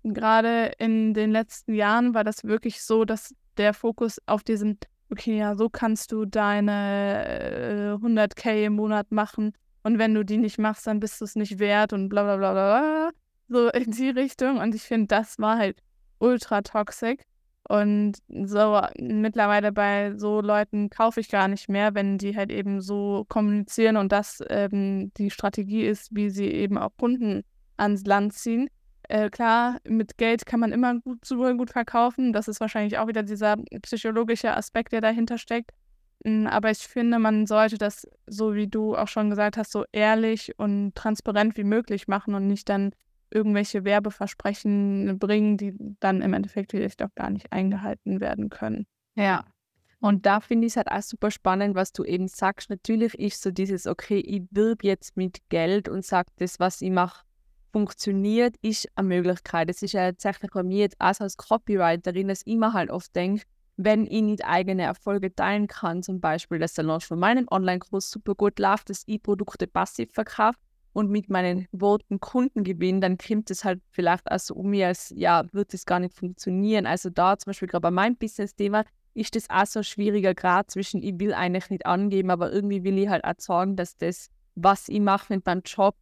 gerade 0.03 0.71
in 0.77 1.13
den 1.13 1.31
letzten 1.31 1.73
Jahren 1.73 2.13
war 2.13 2.23
das 2.23 2.43
wirklich 2.43 2.81
so, 2.83 3.05
dass 3.05 3.33
der 3.57 3.73
Fokus 3.73 4.21
auf 4.25 4.43
diesem, 4.43 4.77
okay, 5.09 5.37
ja, 5.37 5.55
so 5.55 5.69
kannst 5.69 6.11
du 6.11 6.25
deine 6.25 7.97
äh, 7.99 8.05
100k 8.05 8.65
im 8.65 8.73
Monat 8.73 9.11
machen 9.11 9.53
und 9.87 9.99
wenn 9.99 10.13
du 10.13 10.25
die 10.25 10.35
nicht 10.35 10.57
machst, 10.59 10.85
dann 10.85 10.99
bist 10.99 11.21
du 11.21 11.23
es 11.23 11.37
nicht 11.37 11.59
wert 11.59 11.93
und 11.93 12.09
bla 12.09 12.23
bla 12.23 12.35
bla 12.35 12.51
bla, 12.51 13.09
so 13.47 13.69
in 13.69 13.91
die 13.91 14.09
Richtung. 14.09 14.57
Und 14.57 14.75
ich 14.75 14.81
finde, 14.81 15.07
das 15.07 15.39
war 15.39 15.57
halt 15.57 15.81
ultra 16.19 16.61
toxisch. 16.61 17.21
Und 17.69 18.17
so 18.27 18.81
mittlerweile 18.99 19.71
bei 19.71 20.13
so 20.17 20.41
Leuten 20.41 20.89
kaufe 20.89 21.21
ich 21.21 21.29
gar 21.29 21.47
nicht 21.47 21.69
mehr, 21.69 21.95
wenn 21.95 22.17
die 22.17 22.35
halt 22.35 22.51
eben 22.51 22.81
so 22.81 23.25
kommunizieren 23.29 23.95
und 23.95 24.11
das 24.11 24.43
ähm, 24.49 25.13
die 25.15 25.29
Strategie 25.31 25.85
ist, 25.85 26.13
wie 26.13 26.29
sie 26.29 26.47
eben 26.47 26.77
auch 26.77 26.91
Kunden 26.97 27.43
ans 27.77 28.03
Land 28.03 28.33
ziehen. 28.33 28.69
Äh, 29.03 29.29
klar, 29.29 29.77
mit 29.87 30.17
Geld 30.17 30.45
kann 30.45 30.59
man 30.59 30.73
immer 30.73 30.99
gut, 30.99 31.23
super 31.23 31.53
gut 31.55 31.69
verkaufen. 31.69 32.33
Das 32.33 32.49
ist 32.49 32.59
wahrscheinlich 32.59 32.97
auch 32.97 33.07
wieder 33.07 33.23
dieser 33.23 33.55
psychologische 33.83 34.53
Aspekt, 34.53 34.91
der 34.91 34.99
dahinter 34.99 35.37
steckt. 35.37 35.71
Hm, 36.25 36.47
aber 36.47 36.71
ich 36.71 36.79
finde, 36.79 37.19
man 37.19 37.45
sollte 37.45 37.77
das, 37.77 38.07
so 38.25 38.55
wie 38.55 38.67
du 38.67 38.95
auch 38.95 39.07
schon 39.07 39.29
gesagt 39.29 39.57
hast, 39.57 39.71
so 39.71 39.85
ehrlich 39.91 40.57
und 40.57 40.95
transparent 40.95 41.57
wie 41.57 41.63
möglich 41.63 42.07
machen 42.07 42.33
und 42.33 42.47
nicht 42.47 42.69
dann 42.69 42.91
irgendwelche 43.29 43.83
Werbeversprechen 43.83 45.19
bringen, 45.19 45.57
die 45.57 45.73
dann 45.99 46.21
im 46.21 46.33
Endeffekt 46.33 46.71
vielleicht 46.71 47.03
auch 47.03 47.13
gar 47.15 47.29
nicht 47.29 47.51
eingehalten 47.51 48.21
werden 48.21 48.49
können. 48.49 48.87
Ja. 49.15 49.45
Und 49.99 50.25
da 50.25 50.39
finde 50.41 50.67
ich 50.67 50.73
es 50.73 50.77
halt 50.77 50.91
auch 50.91 51.01
super 51.01 51.31
spannend, 51.31 51.75
was 51.75 51.91
du 51.91 52.03
eben 52.03 52.27
sagst. 52.27 52.69
Natürlich 52.69 53.17
ist 53.17 53.41
so 53.41 53.51
dieses, 53.51 53.87
okay, 53.87 54.19
ich 54.19 54.43
wirb 54.51 54.83
jetzt 54.83 55.17
mit 55.17 55.39
Geld 55.49 55.89
und 55.89 56.05
sage, 56.05 56.29
das, 56.37 56.59
was 56.59 56.81
ich 56.81 56.91
mache, 56.91 57.25
funktioniert, 57.71 58.55
ist 58.61 58.87
eine 58.95 59.07
Möglichkeit. 59.07 59.69
Das 59.69 59.81
ist 59.81 59.93
ja 59.93 60.11
tatsächlich 60.11 60.51
bei 60.51 60.63
mir 60.63 60.79
jetzt 60.79 60.97
auch 60.99 61.19
als 61.19 61.35
Copywriterin, 61.37 62.27
dass 62.27 62.41
ich 62.45 62.53
immer 62.53 62.73
halt 62.73 62.91
oft 62.91 63.15
denke, 63.15 63.43
wenn 63.77 64.05
ich 64.05 64.21
nicht 64.21 64.45
eigene 64.45 64.83
Erfolge 64.83 65.33
teilen 65.33 65.67
kann, 65.67 66.03
zum 66.03 66.19
Beispiel, 66.19 66.59
dass 66.59 66.73
der 66.73 66.83
Launch 66.83 67.05
von 67.05 67.19
meinem 67.19 67.47
Online-Kurs 67.49 68.09
super 68.09 68.35
gut 68.35 68.59
läuft, 68.59 68.89
dass 68.89 69.03
ich 69.05 69.21
Produkte 69.21 69.67
passiv 69.67 70.11
verkaufe, 70.11 70.57
und 70.97 71.11
mit 71.11 71.29
meinen 71.29 71.67
Worten 71.71 72.19
Kunden 72.19 72.63
gewinnen, 72.63 73.01
dann 73.01 73.19
kommt 73.19 73.51
es 73.51 73.63
halt 73.63 73.81
vielleicht 73.91 74.31
auch 74.31 74.39
so 74.39 74.55
um 74.55 74.71
mir, 74.71 74.87
als 74.87 75.13
ja, 75.15 75.43
wird 75.51 75.71
es 75.75 75.85
gar 75.85 75.99
nicht 75.99 76.15
funktionieren. 76.15 76.87
Also 76.87 77.11
da 77.11 77.37
zum 77.37 77.51
Beispiel 77.51 77.67
gerade 77.67 77.83
bei 77.83 77.91
meinem 77.91 78.15
Business-Thema 78.15 78.83
ist 79.13 79.35
das 79.35 79.47
auch 79.47 79.67
so 79.67 79.81
ein 79.81 79.83
schwieriger 79.83 80.33
Grad 80.33 80.71
zwischen, 80.71 81.03
ich 81.03 81.19
will 81.19 81.35
eigentlich 81.35 81.69
nicht 81.69 81.85
angeben, 81.85 82.31
aber 82.31 82.51
irgendwie 82.51 82.83
will 82.83 82.97
ich 82.97 83.09
halt 83.09 83.25
auch 83.25 83.35
sagen, 83.37 83.75
dass 83.75 83.95
das, 83.97 84.31
was 84.55 84.89
ich 84.89 84.99
mache 84.99 85.31
mit 85.35 85.45
meinem 85.45 85.61
Job, 85.63 85.95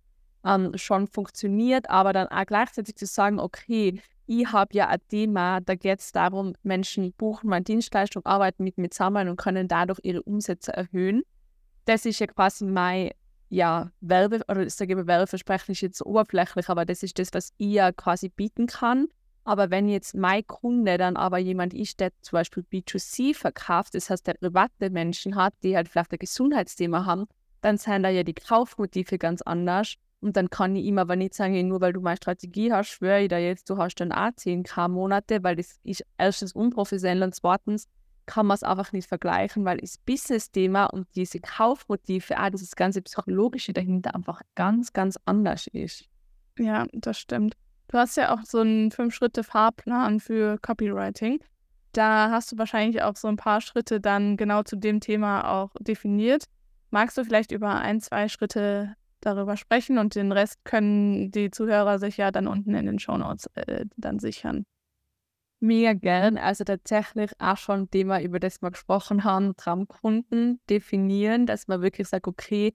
ähm, 0.45 0.71
schon 0.75 1.07
funktioniert, 1.07 1.89
aber 1.89 2.13
dann 2.13 2.29
auch 2.29 2.45
gleichzeitig 2.45 2.95
zu 2.95 3.05
sagen, 3.05 3.37
okay, 3.37 4.01
ich 4.27 4.51
habe 4.51 4.75
ja 4.75 4.87
ein 4.87 4.99
Thema, 5.09 5.61
da 5.61 5.75
geht 5.75 5.99
es 5.99 6.11
darum, 6.11 6.53
Menschen 6.63 7.13
buchen 7.13 7.49
meine 7.49 7.63
Dienstleistung, 7.63 8.25
arbeiten 8.25 8.63
mit 8.63 8.77
mir 8.77 8.89
zusammen 8.89 9.29
und 9.29 9.37
können 9.37 9.67
dadurch 9.67 9.99
ihre 10.03 10.23
Umsätze 10.23 10.73
erhöhen. 10.73 11.23
Das 11.85 12.05
ist 12.05 12.19
ja 12.19 12.27
quasi 12.27 12.65
mein 12.65 13.11
ja, 13.49 13.91
Werbe, 14.01 14.41
oder 14.49 14.69
sage 14.69 14.93
ich 14.93 14.97
mal, 14.97 15.07
Werbeversprechen 15.07 15.73
ist 15.73 15.81
jetzt 15.81 16.05
oberflächlich, 16.05 16.69
aber 16.69 16.85
das 16.85 17.03
ist 17.03 17.19
das, 17.19 17.29
was 17.33 17.51
ich 17.57 17.73
ja 17.73 17.91
quasi 17.91 18.29
bieten 18.29 18.67
kann. 18.67 19.07
Aber 19.43 19.69
wenn 19.69 19.87
jetzt 19.87 20.15
mein 20.15 20.45
Kunde 20.47 20.97
dann 20.97 21.15
aber 21.15 21.37
jemand 21.37 21.73
ist, 21.75 21.99
der 21.99 22.09
zum 22.21 22.37
Beispiel 22.37 22.63
B2C 22.63 23.35
verkauft, 23.35 23.93
das 23.93 24.09
heißt, 24.09 24.25
der 24.25 24.33
private 24.33 24.89
Menschen 24.89 25.35
hat, 25.35 25.53
die 25.63 25.75
halt 25.75 25.87
vielleicht 25.87 26.11
ein 26.13 26.19
Gesundheitsthema 26.19 27.05
haben, 27.05 27.27
dann 27.61 27.77
sind 27.77 28.03
da 28.03 28.09
ja 28.09 28.23
die 28.23 28.33
Kaufmotive 28.33 29.19
ganz 29.19 29.43
anders. 29.43 29.95
Und 30.25 30.37
dann 30.37 30.49
kann 30.49 30.75
ich 30.75 30.85
ihm 30.85 30.97
aber 30.97 31.15
nicht 31.15 31.35
sagen, 31.35 31.67
nur 31.67 31.81
weil 31.81 31.93
du 31.93 32.01
meine 32.01 32.17
Strategie 32.17 32.73
hast, 32.73 32.87
schwöre 32.87 33.21
ich 33.21 33.29
da 33.29 33.37
jetzt, 33.37 33.69
du 33.69 33.77
hast 33.77 33.93
dann 33.97 34.11
auch 34.11 34.29
10k 34.29 34.87
Monate, 34.87 35.43
weil 35.43 35.55
das 35.55 35.79
ist 35.83 36.03
erstens 36.17 36.51
unprofessionell 36.53 37.21
und 37.21 37.35
zweitens 37.35 37.87
kann 38.25 38.47
man 38.47 38.55
es 38.55 38.63
einfach 38.63 38.91
nicht 38.91 39.07
vergleichen, 39.07 39.65
weil 39.65 39.77
das 39.77 39.99
Business-Thema 39.99 40.87
und 40.87 41.05
diese 41.13 41.39
Kaufmotive, 41.39 42.41
auch 42.41 42.49
dieses 42.49 42.75
ganze 42.75 43.03
Psychologische 43.03 43.71
dahinter 43.71 44.15
einfach 44.15 44.41
ganz, 44.55 44.93
ganz 44.93 45.19
anders 45.25 45.67
ist. 45.67 46.05
Ja, 46.57 46.87
das 46.91 47.19
stimmt. 47.19 47.53
Du 47.89 47.99
hast 47.99 48.17
ja 48.17 48.33
auch 48.33 48.41
so 48.45 48.61
einen 48.61 48.89
Fünf-Schritte-Fahrplan 48.89 50.19
für 50.19 50.57
Copywriting. 50.57 51.37
Da 51.91 52.31
hast 52.31 52.51
du 52.51 52.57
wahrscheinlich 52.57 53.03
auch 53.03 53.15
so 53.15 53.27
ein 53.27 53.37
paar 53.37 53.61
Schritte 53.61 54.01
dann 54.01 54.37
genau 54.37 54.63
zu 54.63 54.75
dem 54.75 55.01
Thema 55.01 55.47
auch 55.47 55.69
definiert. 55.79 56.45
Magst 56.89 57.15
du 57.15 57.23
vielleicht 57.23 57.51
über 57.51 57.75
ein, 57.75 58.01
zwei 58.01 58.27
Schritte 58.27 58.95
darüber 59.25 59.57
sprechen 59.57 59.97
und 59.97 60.15
den 60.15 60.31
Rest 60.31 60.63
können 60.63 61.31
die 61.31 61.51
Zuhörer 61.51 61.99
sich 61.99 62.17
ja 62.17 62.31
dann 62.31 62.47
unten 62.47 62.75
in 62.75 62.85
den 62.85 62.99
Shownotes 62.99 63.47
äh, 63.55 63.85
dann 63.97 64.19
sichern? 64.19 64.65
Mega 65.59 65.93
gern. 65.93 66.37
Also 66.37 66.63
tatsächlich 66.63 67.31
auch 67.39 67.57
schon 67.57 67.81
ein 67.81 67.89
Thema, 67.89 68.21
über 68.21 68.39
das 68.39 68.61
wir 68.61 68.71
gesprochen 68.71 69.23
haben, 69.23 69.55
Traumkunden 69.55 70.59
definieren, 70.69 71.45
dass 71.45 71.67
man 71.67 71.81
wirklich 71.81 72.07
sagt, 72.07 72.27
okay, 72.27 72.71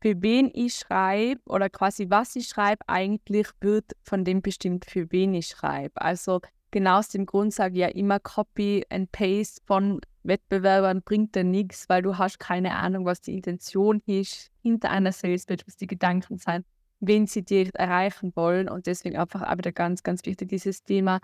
für 0.00 0.20
wen 0.20 0.50
ich 0.52 0.74
schreibe 0.74 1.40
oder 1.46 1.70
quasi 1.70 2.10
was 2.10 2.36
ich 2.36 2.48
schreibe, 2.48 2.86
eigentlich 2.86 3.48
wird 3.60 3.92
von 4.02 4.22
dem 4.22 4.42
bestimmt, 4.42 4.84
für 4.84 5.10
wen 5.10 5.32
ich 5.32 5.48
schreibe. 5.48 6.00
Also 6.00 6.42
genau 6.70 6.98
aus 6.98 7.08
dem 7.08 7.24
Grund 7.24 7.54
sage 7.54 7.74
ich 7.74 7.80
ja 7.80 7.88
immer 7.88 8.20
Copy 8.20 8.84
and 8.90 9.10
Paste 9.12 9.62
von 9.64 10.00
Wettbewerbern 10.24 11.02
bringt 11.02 11.34
dir 11.34 11.44
nichts, 11.44 11.88
weil 11.88 12.02
du 12.02 12.18
hast 12.18 12.38
keine 12.38 12.74
Ahnung, 12.76 13.04
was 13.04 13.20
die 13.20 13.34
Intention 13.34 14.02
ist 14.06 14.50
hinter 14.62 14.90
einer 14.90 15.12
Salespage, 15.12 15.62
was 15.66 15.76
die 15.76 15.86
Gedanken 15.86 16.38
sind, 16.38 16.66
wen 17.00 17.26
sie 17.26 17.42
dir 17.42 17.70
erreichen 17.74 18.32
wollen. 18.34 18.68
Und 18.68 18.86
deswegen 18.86 19.16
einfach 19.16 19.42
auch 19.42 19.58
wieder 19.58 19.72
ganz, 19.72 20.02
ganz 20.02 20.24
wichtig, 20.24 20.48
dieses 20.48 20.82
Thema 20.82 21.20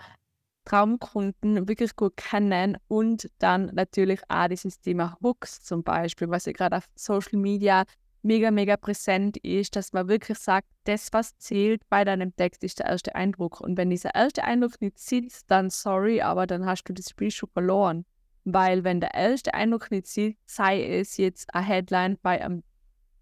Traumkunden 0.65 1.67
wirklich 1.67 1.95
gut 1.95 2.15
kennen 2.17 2.77
und 2.87 3.29
dann 3.39 3.71
natürlich 3.73 4.21
auch 4.29 4.47
dieses 4.47 4.79
Thema 4.79 5.17
Hooks 5.21 5.63
zum 5.63 5.83
Beispiel, 5.83 6.29
was 6.29 6.45
ja 6.45 6.51
gerade 6.51 6.77
auf 6.77 6.87
Social 6.95 7.39
Media 7.39 7.85
mega, 8.21 8.51
mega 8.51 8.77
präsent 8.77 9.37
ist, 9.37 9.75
dass 9.75 9.93
man 9.93 10.07
wirklich 10.07 10.37
sagt, 10.37 10.67
das, 10.83 11.11
was 11.11 11.37
zählt 11.37 11.81
bei 11.89 12.03
deinem 12.03 12.35
Text, 12.35 12.63
ist 12.63 12.79
der 12.79 12.87
erste 12.87 13.15
Eindruck. 13.15 13.61
Und 13.61 13.77
wenn 13.77 13.89
dieser 13.89 14.13
erste 14.13 14.43
Eindruck 14.43 14.79
nicht 14.81 14.99
sitzt, 14.99 15.49
dann 15.49 15.69
sorry, 15.69 16.21
aber 16.21 16.45
dann 16.47 16.65
hast 16.65 16.83
du 16.83 16.93
das 16.93 17.09
Spiel 17.09 17.31
schon 17.31 17.49
verloren. 17.49 18.05
Weil 18.43 18.83
wenn 18.83 18.99
der 18.99 19.13
erste 19.13 19.53
Eindruck 19.53 19.91
nicht 19.91 20.07
sitzt, 20.07 20.49
sei 20.49 20.83
es 20.83 21.17
jetzt 21.17 21.53
eine 21.53 21.65
Headline 21.65 22.17
bei 22.21 22.43
einem 22.43 22.63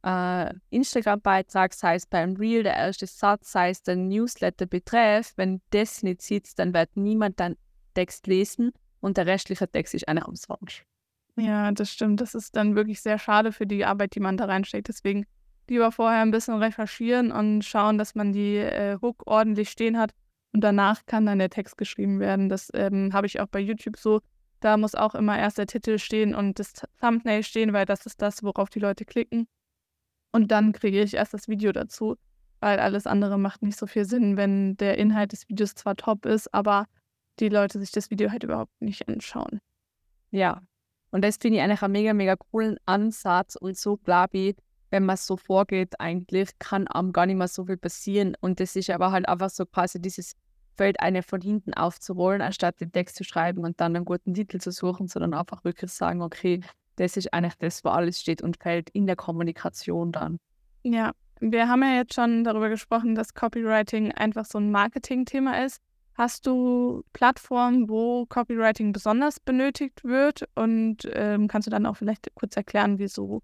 äh, 0.03 0.53
Instagram-Beitrag, 0.69 1.73
sei 1.73 1.95
es 1.95 2.05
beim 2.05 2.35
Reel, 2.35 2.63
der 2.63 2.75
erste 2.75 3.05
Satz, 3.05 3.51
sei 3.51 3.71
es 3.71 3.83
der 3.83 3.97
Newsletter-Betreff, 3.97 5.33
wenn 5.35 5.61
das 5.71 6.03
nicht 6.03 6.21
sitzt, 6.21 6.59
dann 6.59 6.73
wird 6.73 6.95
niemand 6.95 7.39
deinen 7.39 7.57
Text 7.93 8.27
lesen 8.27 8.71
und 9.01 9.17
der 9.17 9.25
restliche 9.25 9.67
Text 9.67 9.93
ist 9.93 10.07
einfach 10.07 10.27
umsonst. 10.27 10.83
Ja, 11.35 11.71
das 11.71 11.91
stimmt. 11.91 12.21
Das 12.21 12.35
ist 12.35 12.55
dann 12.55 12.75
wirklich 12.75 13.01
sehr 13.01 13.17
schade 13.17 13.51
für 13.51 13.65
die 13.65 13.85
Arbeit, 13.85 14.15
die 14.15 14.19
man 14.19 14.38
da 14.38 14.45
reinsteckt. 14.45 14.88
Deswegen 14.88 15.25
lieber 15.69 15.91
vorher 15.91 16.21
ein 16.21 16.31
bisschen 16.31 16.55
recherchieren 16.55 17.31
und 17.31 17.63
schauen, 17.63 17.97
dass 17.97 18.15
man 18.15 18.33
die 18.33 18.57
äh, 18.57 18.97
Hook 19.01 19.23
ordentlich 19.25 19.69
stehen 19.69 19.97
hat. 19.97 20.11
Und 20.51 20.61
danach 20.61 21.05
kann 21.05 21.25
dann 21.25 21.39
der 21.39 21.49
Text 21.49 21.77
geschrieben 21.77 22.19
werden. 22.19 22.49
Das 22.49 22.69
ähm, 22.73 23.13
habe 23.13 23.27
ich 23.27 23.39
auch 23.39 23.47
bei 23.47 23.59
YouTube 23.59 23.97
so. 23.97 24.21
Da 24.59 24.77
muss 24.77 24.95
auch 24.95 25.15
immer 25.15 25.37
erst 25.37 25.57
der 25.57 25.67
Titel 25.67 25.97
stehen 25.99 26.35
und 26.35 26.59
das 26.59 26.74
Thumbnail 27.00 27.43
stehen, 27.43 27.74
weil 27.74 27.85
das 27.85 28.05
ist 28.05 28.22
das, 28.22 28.43
worauf 28.43 28.69
die 28.69 28.79
Leute 28.79 29.05
klicken. 29.05 29.48
Und 30.31 30.51
dann 30.51 30.74
kriege 30.74 31.01
ich 31.01 31.13
erst 31.13 31.33
das 31.33 31.48
Video 31.48 31.72
dazu, 31.72 32.15
weil 32.59 32.79
alles 32.79 33.07
andere 33.07 33.37
macht 33.37 33.61
nicht 33.61 33.77
so 33.77 33.87
viel 33.87 34.05
Sinn, 34.05 34.37
wenn 34.37 34.75
der 34.77 34.98
Inhalt 34.98 35.31
des 35.31 35.48
Videos 35.48 35.75
zwar 35.75 35.95
top 35.95 36.25
ist, 36.25 36.53
aber 36.53 36.85
die 37.39 37.50
Leute 37.50 37.79
sich 37.79 37.91
das 37.91 38.09
Video 38.09 38.31
halt 38.31 38.43
überhaupt 38.43 38.81
nicht 38.81 39.07
anschauen. 39.07 39.59
Ja, 40.31 40.61
und 41.11 41.24
das 41.24 41.37
finde 41.37 41.57
ich 41.57 41.63
eigentlich 41.63 41.81
einen 41.81 41.93
mega, 41.93 42.13
mega 42.13 42.35
coolen 42.35 42.77
Ansatz 42.85 43.55
und 43.55 43.77
so 43.77 43.98
glaube 43.98 44.37
ich, 44.37 44.55
wenn 44.91 45.05
man 45.05 45.17
so 45.17 45.37
vorgeht, 45.37 46.00
eigentlich 46.00 46.50
kann 46.59 46.85
am 46.89 47.13
gar 47.13 47.25
nicht 47.25 47.37
mehr 47.37 47.48
so 47.48 47.65
viel 47.65 47.77
passieren. 47.77 48.35
Und 48.41 48.59
das 48.59 48.75
ist 48.75 48.89
aber 48.89 49.11
halt 49.11 49.27
einfach 49.27 49.50
so 49.50 49.65
quasi 49.65 50.01
dieses 50.01 50.33
Feld 50.79 51.01
eine 51.01 51.24
von 51.24 51.42
hinten 51.42 51.74
aufzurollen, 51.74 52.42
anstatt 52.42 52.79
den 52.79 52.94
Text 52.94 53.18
zu 53.18 53.25
schreiben 53.25 53.65
und 53.65 53.81
dann 53.81 53.98
einen 53.98 54.05
guten 54.05 54.33
Titel 54.33 54.59
zu 54.59 54.72
suchen, 54.72 55.09
sondern 55.09 55.33
einfach 55.33 55.65
wirklich 55.65 55.92
sagen, 55.92 56.22
okay, 56.22 56.61
das 56.96 57.18
ist 57.18 57.33
eigentlich 57.33 57.55
das, 57.59 57.83
wo 57.83 57.89
alles 57.89 58.22
steht 58.22 58.42
und 58.42 58.55
fällt 58.55 58.89
in 58.92 59.05
der 59.05 59.18
Kommunikation 59.18 60.13
dann. 60.13 60.37
Ja, 60.83 61.11
wir 61.42 61.68
haben 61.68 61.83
ja 61.83 61.98
jetzt 61.98 62.13
schon 62.13 62.46
darüber 62.46 62.70
gesprochen, 62.70 63.13
dass 63.13 63.33
Copywriting 63.33 64.13
einfach 64.13 64.46
so 64.46 64.57
ein 64.57 64.72
Marketing-Thema 64.72 65.65
ist. 65.65 65.81
Hast 66.13 66.48
du 66.48 67.03
Plattformen, 67.11 67.89
wo 67.89 68.25
Copywriting 68.27 68.94
besonders 68.94 69.42
benötigt 69.42 70.05
wird? 70.05 70.48
Und 70.55 71.09
ähm, 71.11 71.50
kannst 71.50 71.68
du 71.68 71.72
dann 71.72 71.85
auch 71.85 71.98
vielleicht 71.98 72.33
kurz 72.35 72.55
erklären, 72.55 73.00
wieso? 73.00 73.42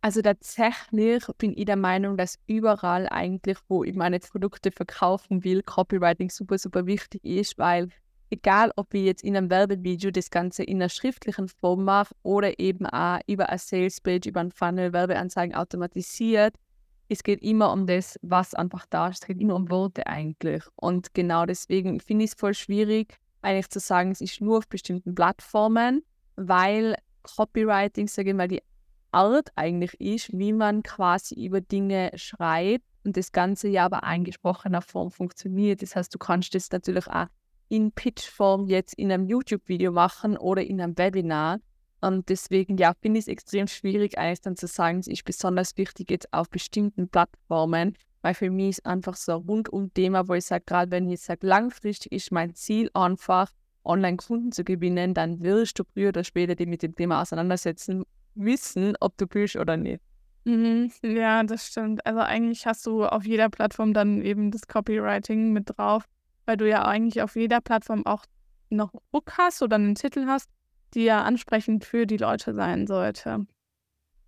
Also 0.00 0.22
tatsächlich 0.22 1.24
bin 1.38 1.56
ich 1.56 1.64
der 1.64 1.76
Meinung, 1.76 2.16
dass 2.16 2.38
überall 2.46 3.08
eigentlich, 3.08 3.58
wo 3.68 3.82
ich 3.82 3.94
meine 3.94 4.20
Produkte 4.20 4.70
verkaufen 4.70 5.42
will, 5.42 5.62
Copywriting 5.62 6.30
super, 6.30 6.56
super 6.56 6.86
wichtig 6.86 7.24
ist, 7.24 7.58
weil 7.58 7.88
egal 8.30 8.70
ob 8.76 8.94
ich 8.94 9.04
jetzt 9.04 9.24
in 9.24 9.36
einem 9.36 9.50
Werbevideo 9.50 10.12
das 10.12 10.30
Ganze 10.30 10.62
in 10.62 10.76
einer 10.76 10.88
schriftlichen 10.88 11.48
Form 11.48 11.84
mache 11.84 12.14
oder 12.22 12.58
eben 12.60 12.86
auch 12.86 13.18
über 13.26 13.48
eine 13.48 13.58
Salespage, 13.58 14.28
über 14.28 14.40
einen 14.40 14.52
Funnel, 14.52 14.92
Werbeanzeigen 14.92 15.56
automatisiert, 15.56 16.54
es 17.08 17.22
geht 17.22 17.42
immer 17.42 17.72
um 17.72 17.86
das, 17.86 18.18
was 18.22 18.54
einfach 18.54 18.84
da 18.90 19.08
ist. 19.08 19.22
Es 19.22 19.26
geht 19.26 19.40
immer 19.40 19.54
um 19.54 19.70
Worte 19.70 20.06
eigentlich. 20.06 20.62
Und 20.76 21.14
genau 21.14 21.46
deswegen 21.46 22.00
finde 22.00 22.24
ich 22.24 22.32
es 22.32 22.38
voll 22.38 22.54
schwierig, 22.54 23.16
eigentlich 23.40 23.70
zu 23.70 23.80
sagen, 23.80 24.10
es 24.10 24.20
ist 24.20 24.40
nur 24.40 24.58
auf 24.58 24.68
bestimmten 24.68 25.14
Plattformen, 25.14 26.02
weil 26.36 26.96
Copywriting, 27.22 28.08
sage 28.08 28.30
ich 28.30 28.36
mal, 28.36 28.48
die 28.48 28.62
Art 29.12 29.50
eigentlich 29.56 30.00
ist, 30.00 30.36
wie 30.36 30.52
man 30.52 30.82
quasi 30.82 31.34
über 31.34 31.60
Dinge 31.60 32.10
schreibt 32.16 32.84
und 33.04 33.16
das 33.16 33.32
Ganze 33.32 33.68
ja 33.68 33.84
aber 33.86 34.04
eingesprochener 34.04 34.82
Form 34.82 35.10
funktioniert. 35.10 35.82
Das 35.82 35.96
heißt, 35.96 36.14
du 36.14 36.18
kannst 36.18 36.54
das 36.54 36.70
natürlich 36.70 37.06
auch 37.08 37.26
in 37.68 37.92
Pitchform 37.92 38.66
jetzt 38.66 38.94
in 38.94 39.12
einem 39.12 39.26
YouTube-Video 39.26 39.92
machen 39.92 40.36
oder 40.36 40.62
in 40.62 40.80
einem 40.80 40.96
Webinar. 40.96 41.58
Und 42.00 42.28
deswegen, 42.28 42.76
ja, 42.76 42.92
finde 43.00 43.18
ich 43.18 43.24
es 43.24 43.28
extrem 43.28 43.66
schwierig, 43.66 44.16
eigentlich 44.18 44.40
dann 44.40 44.56
zu 44.56 44.66
sagen, 44.66 45.00
es 45.00 45.08
ist 45.08 45.24
besonders 45.24 45.76
wichtig 45.76 46.10
jetzt 46.10 46.32
auf 46.32 46.48
bestimmten 46.48 47.08
Plattformen, 47.08 47.96
weil 48.22 48.34
für 48.34 48.50
mich 48.50 48.70
ist 48.70 48.86
einfach 48.86 49.16
so 49.16 49.32
ein 49.32 49.42
Rundum-Thema, 49.42 50.28
wo 50.28 50.34
ich 50.34 50.44
sage, 50.44 50.64
gerade 50.64 50.90
wenn 50.90 51.10
ich 51.10 51.20
sage, 51.20 51.46
langfristig 51.46 52.12
ist 52.12 52.30
mein 52.30 52.54
Ziel 52.54 52.90
einfach, 52.94 53.50
Online-Kunden 53.84 54.52
zu 54.52 54.64
gewinnen, 54.64 55.14
dann 55.14 55.40
wirst 55.42 55.78
du 55.78 55.84
früher 55.84 56.10
oder 56.10 56.22
später 56.22 56.54
dich 56.54 56.66
mit 56.66 56.82
dem 56.82 56.94
Thema 56.94 57.22
auseinandersetzen 57.22 58.04
müssen, 58.34 58.94
ob 59.00 59.16
du 59.18 59.26
willst 59.30 59.56
oder 59.56 59.76
nicht. 59.76 60.00
Mhm, 60.44 60.90
ja, 61.02 61.42
das 61.42 61.66
stimmt. 61.66 62.04
Also 62.06 62.20
eigentlich 62.20 62.66
hast 62.66 62.86
du 62.86 63.04
auf 63.04 63.26
jeder 63.26 63.48
Plattform 63.50 63.92
dann 63.92 64.22
eben 64.22 64.50
das 64.50 64.66
Copywriting 64.66 65.52
mit 65.52 65.76
drauf, 65.76 66.04
weil 66.46 66.56
du 66.56 66.68
ja 66.68 66.84
eigentlich 66.84 67.20
auf 67.22 67.36
jeder 67.36 67.60
Plattform 67.60 68.06
auch 68.06 68.24
noch 68.70 68.92
einen 68.94 69.02
Book 69.10 69.32
hast 69.36 69.62
oder 69.62 69.76
einen 69.76 69.94
Titel 69.94 70.26
hast, 70.26 70.48
die 70.94 71.04
ja 71.04 71.22
ansprechend 71.22 71.84
für 71.84 72.06
die 72.06 72.16
Leute 72.16 72.54
sein 72.54 72.86
sollte. 72.86 73.46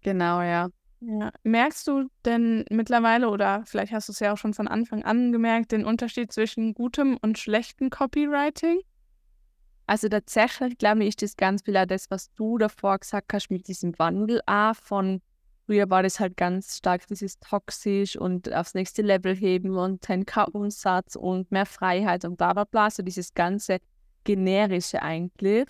Genau, 0.02 0.42
ja. 0.42 0.68
Ja. 1.00 1.32
Merkst 1.44 1.86
du 1.88 2.10
denn 2.26 2.66
mittlerweile 2.68 3.30
oder 3.30 3.62
vielleicht 3.64 3.92
hast 3.92 4.08
du 4.08 4.12
es 4.12 4.20
ja 4.20 4.32
auch 4.34 4.36
schon 4.36 4.52
von 4.52 4.68
Anfang 4.68 5.02
an 5.02 5.32
gemerkt, 5.32 5.72
den 5.72 5.86
Unterschied 5.86 6.30
zwischen 6.30 6.74
gutem 6.74 7.16
und 7.22 7.38
schlechtem 7.38 7.88
Copywriting? 7.88 8.80
Also 9.90 10.08
tatsächlich, 10.08 10.78
glaube 10.78 11.02
ich, 11.02 11.08
ist 11.08 11.22
das 11.22 11.36
ganz 11.36 11.62
viel 11.64 11.76
auch 11.76 11.84
das, 11.84 12.12
was 12.12 12.32
du 12.34 12.58
davor 12.58 13.00
gesagt 13.00 13.32
hast 13.32 13.50
mit 13.50 13.66
diesem 13.66 13.98
Wandel 13.98 14.40
auch 14.46 14.76
von 14.76 15.20
früher 15.66 15.90
war 15.90 16.04
das 16.04 16.20
halt 16.20 16.36
ganz 16.36 16.76
stark 16.76 17.08
dieses 17.08 17.40
toxisch 17.40 18.14
und 18.14 18.52
aufs 18.52 18.74
nächste 18.74 19.02
Level 19.02 19.34
heben 19.34 19.76
und 19.76 20.06
10k-Umsatz 20.06 21.16
und 21.16 21.50
mehr 21.50 21.66
Freiheit 21.66 22.24
und 22.24 22.36
bla 22.36 22.52
bla 22.52 22.62
bla, 22.62 22.88
so 22.88 23.02
dieses 23.02 23.34
ganze 23.34 23.78
generische 24.22 25.02
eigentlich 25.02 25.66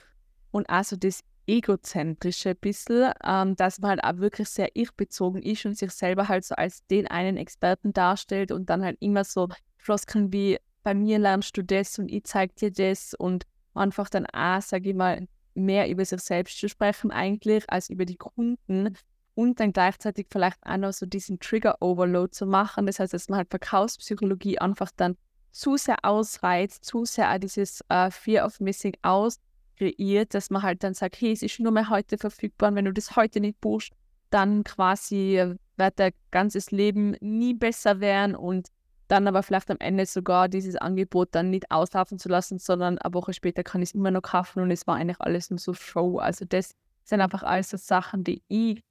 und 0.50 0.68
also 0.68 0.96
das 0.96 1.20
egozentrische 1.46 2.54
bisschen, 2.54 3.12
ähm, 3.24 3.56
dass 3.56 3.78
man 3.78 3.92
halt 3.92 4.04
auch 4.04 4.18
wirklich 4.20 4.50
sehr 4.50 4.68
ich-bezogen 4.74 5.40
ist 5.40 5.64
und 5.64 5.78
sich 5.78 5.92
selber 5.92 6.28
halt 6.28 6.44
so 6.44 6.56
als 6.56 6.86
den 6.88 7.06
einen 7.06 7.38
Experten 7.38 7.94
darstellt 7.94 8.52
und 8.52 8.68
dann 8.68 8.84
halt 8.84 8.98
immer 9.00 9.24
so 9.24 9.48
Floskeln 9.78 10.30
wie 10.30 10.58
bei 10.82 10.92
mir 10.92 11.18
lernst 11.18 11.56
du 11.56 11.64
das 11.64 11.98
und 11.98 12.12
ich 12.12 12.24
zeig 12.24 12.54
dir 12.56 12.70
das 12.70 13.14
und 13.14 13.46
einfach 13.74 14.08
dann 14.10 14.26
auch, 14.26 14.60
sage 14.62 14.90
ich 14.90 14.96
mal, 14.96 15.26
mehr 15.54 15.88
über 15.88 16.04
sich 16.04 16.20
selbst 16.20 16.58
zu 16.58 16.68
sprechen 16.68 17.10
eigentlich 17.10 17.68
als 17.70 17.90
über 17.90 18.04
die 18.04 18.16
Kunden. 18.16 18.96
und 19.34 19.58
dann 19.60 19.72
gleichzeitig 19.72 20.26
vielleicht 20.30 20.58
auch 20.66 20.76
noch 20.76 20.92
so 20.92 21.06
diesen 21.06 21.38
Trigger-Overload 21.40 22.30
zu 22.32 22.46
machen. 22.46 22.86
Das 22.86 22.98
heißt, 22.98 23.14
dass 23.14 23.28
man 23.28 23.38
halt 23.38 23.48
Verkaufspsychologie 23.48 24.58
einfach 24.58 24.90
dann 24.96 25.16
zu 25.52 25.76
sehr 25.76 26.04
ausreizt, 26.04 26.84
zu 26.84 27.04
sehr 27.04 27.32
auch 27.32 27.38
dieses 27.38 27.80
uh, 27.92 28.10
Fear 28.10 28.44
of 28.44 28.60
Missing 28.60 28.96
Out 29.02 29.34
kreiert, 29.76 30.34
dass 30.34 30.50
man 30.50 30.62
halt 30.62 30.84
dann 30.84 30.94
sagt, 30.94 31.20
hey, 31.20 31.32
es 31.32 31.42
ist 31.42 31.58
nur 31.58 31.72
mehr 31.72 31.88
heute 31.88 32.18
verfügbar 32.18 32.68
und 32.68 32.76
wenn 32.76 32.84
du 32.84 32.92
das 32.92 33.16
heute 33.16 33.40
nicht 33.40 33.60
buchst, 33.60 33.92
dann 34.30 34.62
quasi 34.62 35.38
äh, 35.38 35.56
wird 35.76 35.98
dein 35.98 36.12
ganzes 36.30 36.70
Leben 36.70 37.16
nie 37.20 37.54
besser 37.54 38.00
werden 38.00 38.36
und 38.36 38.68
dann 39.10 39.26
aber 39.26 39.42
vielleicht 39.42 39.70
am 39.70 39.78
Ende 39.80 40.06
sogar 40.06 40.48
dieses 40.48 40.76
Angebot 40.76 41.30
dann 41.32 41.50
nicht 41.50 41.70
auslaufen 41.70 42.18
zu 42.18 42.28
lassen, 42.28 42.58
sondern 42.58 42.98
eine 42.98 43.12
Woche 43.12 43.32
später 43.32 43.64
kann 43.64 43.82
ich 43.82 43.90
es 43.90 43.94
immer 43.94 44.10
noch 44.10 44.22
kaufen 44.22 44.62
und 44.62 44.70
es 44.70 44.86
war 44.86 44.96
eigentlich 44.96 45.20
alles 45.20 45.50
nur 45.50 45.58
so 45.58 45.74
Show. 45.74 46.18
Also 46.18 46.44
das 46.44 46.74
sind 47.02 47.20
einfach 47.20 47.42
alles 47.42 47.70
so 47.70 47.76
Sachen, 47.76 48.22
die 48.22 48.42
ich 48.48 48.82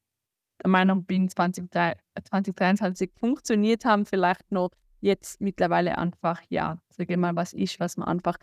der 0.61 0.69
Meinung 0.69 1.05
bin, 1.05 1.29
2023 1.29 3.11
funktioniert 3.15 3.85
haben, 3.85 4.05
vielleicht 4.05 4.51
noch 4.51 4.71
jetzt 4.99 5.39
mittlerweile 5.39 5.97
einfach, 5.97 6.41
ja, 6.49 6.77
sage 6.89 7.15
mal, 7.15 7.37
was 7.37 7.53
ist, 7.53 7.79
was 7.79 7.95
man 7.95 8.09
einfach 8.09 8.37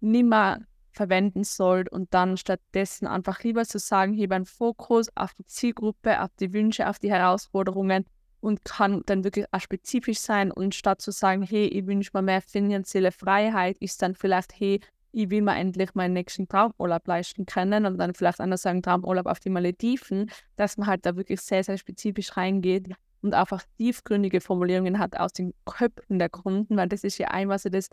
nicht 0.00 0.24
mehr 0.24 0.66
verwenden 0.90 1.44
soll 1.44 1.84
und 1.88 2.12
dann 2.12 2.36
stattdessen 2.38 3.06
einfach 3.06 3.44
lieber 3.44 3.64
zu 3.64 3.78
sagen, 3.78 4.20
habe 4.20 4.34
einen 4.34 4.46
Fokus 4.46 5.08
auf 5.14 5.32
die 5.34 5.46
Zielgruppe, 5.46 6.20
auf 6.20 6.30
die 6.40 6.52
Wünsche, 6.52 6.88
auf 6.88 6.98
die 6.98 7.12
Herausforderungen 7.12 8.04
und 8.40 8.64
kann 8.64 9.02
dann 9.06 9.24
wirklich 9.24 9.46
auch 9.52 9.60
spezifisch 9.60 10.18
sein 10.18 10.50
und 10.50 10.74
statt 10.74 11.00
zu 11.00 11.10
sagen, 11.10 11.42
hey, 11.42 11.66
ich 11.66 11.86
wünsche 11.86 12.10
mir 12.14 12.22
mehr 12.22 12.42
finanzielle 12.42 13.12
Freiheit, 13.12 13.76
ist 13.80 14.00
dann 14.02 14.14
vielleicht, 14.14 14.58
hey, 14.58 14.80
ich 15.12 15.30
will 15.30 15.42
mir 15.42 15.56
endlich 15.56 15.94
meinen 15.94 16.14
nächsten 16.14 16.48
Traumurlaub 16.48 17.06
leisten 17.06 17.44
können 17.46 17.84
und 17.84 17.98
dann 17.98 18.14
vielleicht 18.14 18.40
anders 18.40 18.62
sagen, 18.62 18.82
Traumurlaub 18.82 19.26
auf 19.26 19.40
die 19.40 19.50
Malediven, 19.50 20.30
dass 20.56 20.76
man 20.76 20.86
halt 20.86 21.04
da 21.04 21.16
wirklich 21.16 21.40
sehr, 21.40 21.64
sehr 21.64 21.78
spezifisch 21.78 22.36
reingeht 22.36 22.94
und 23.22 23.34
einfach 23.34 23.62
tiefgründige 23.76 24.40
Formulierungen 24.40 24.98
hat 24.98 25.16
aus 25.16 25.32
den 25.32 25.52
Köpfen 25.64 26.18
der 26.18 26.28
Kunden, 26.28 26.76
weil 26.76 26.88
das 26.88 27.04
ist 27.04 27.18
ja 27.18 27.28
ein, 27.28 27.48
was 27.48 27.64
das 27.64 27.88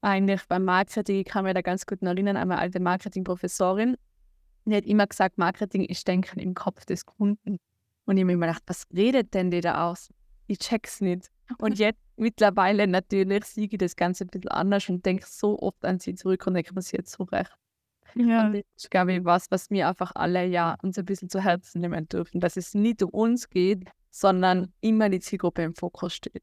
eigentlich 0.00 0.42
beim 0.48 0.64
Marketing, 0.64 1.20
ich 1.20 1.26
kann 1.26 1.44
mir 1.44 1.54
da 1.54 1.62
ganz 1.62 1.86
gut 1.86 2.02
erinnern, 2.02 2.36
eine 2.36 2.58
alte 2.58 2.80
Marketingprofessorin, 2.80 3.96
die 4.64 4.76
hat 4.76 4.84
immer 4.84 5.06
gesagt, 5.06 5.38
Marketing 5.38 5.84
ist 5.84 6.06
Denken 6.06 6.40
im 6.40 6.54
Kopf 6.54 6.84
des 6.84 7.06
Kunden. 7.06 7.58
Und 8.08 8.16
ich 8.16 8.22
habe 8.22 8.28
mir 8.28 8.32
immer 8.32 8.46
gedacht, 8.46 8.62
was 8.66 8.86
redet 8.96 9.34
denn 9.34 9.50
die 9.50 9.60
da 9.60 9.90
aus? 9.90 10.08
Ich 10.46 10.60
check's 10.60 11.02
nicht. 11.02 11.30
Und 11.58 11.78
jetzt 11.78 12.00
mittlerweile 12.16 12.86
natürlich 12.86 13.44
sehe 13.44 13.68
ich 13.70 13.76
das 13.76 13.96
Ganze 13.96 14.24
ein 14.24 14.28
bisschen 14.28 14.48
anders 14.48 14.88
und 14.88 15.04
denke 15.04 15.26
so 15.28 15.58
oft 15.58 15.84
an 15.84 15.98
sie 15.98 16.14
zurück 16.14 16.46
und 16.46 16.54
denke 16.54 16.72
mir, 16.74 16.80
sie 16.80 16.96
jetzt 16.96 17.12
so 17.12 17.24
recht. 17.24 17.54
Ja. 18.14 18.46
Und 18.46 18.54
das 18.54 18.62
ist, 18.76 18.90
glaube 18.90 19.12
ich, 19.12 19.24
was, 19.26 19.50
was 19.50 19.68
wir 19.68 19.88
einfach 19.88 20.12
alle 20.14 20.46
ja 20.46 20.78
uns 20.82 20.98
ein 20.98 21.04
bisschen 21.04 21.28
zu 21.28 21.44
Herzen 21.44 21.82
nehmen 21.82 22.08
dürfen, 22.08 22.40
dass 22.40 22.56
es 22.56 22.72
nicht 22.72 23.02
um 23.02 23.10
uns 23.10 23.50
geht, 23.50 23.84
sondern 24.08 24.72
immer 24.80 25.10
die 25.10 25.20
Zielgruppe 25.20 25.62
im 25.62 25.74
Fokus 25.74 26.14
steht. 26.14 26.42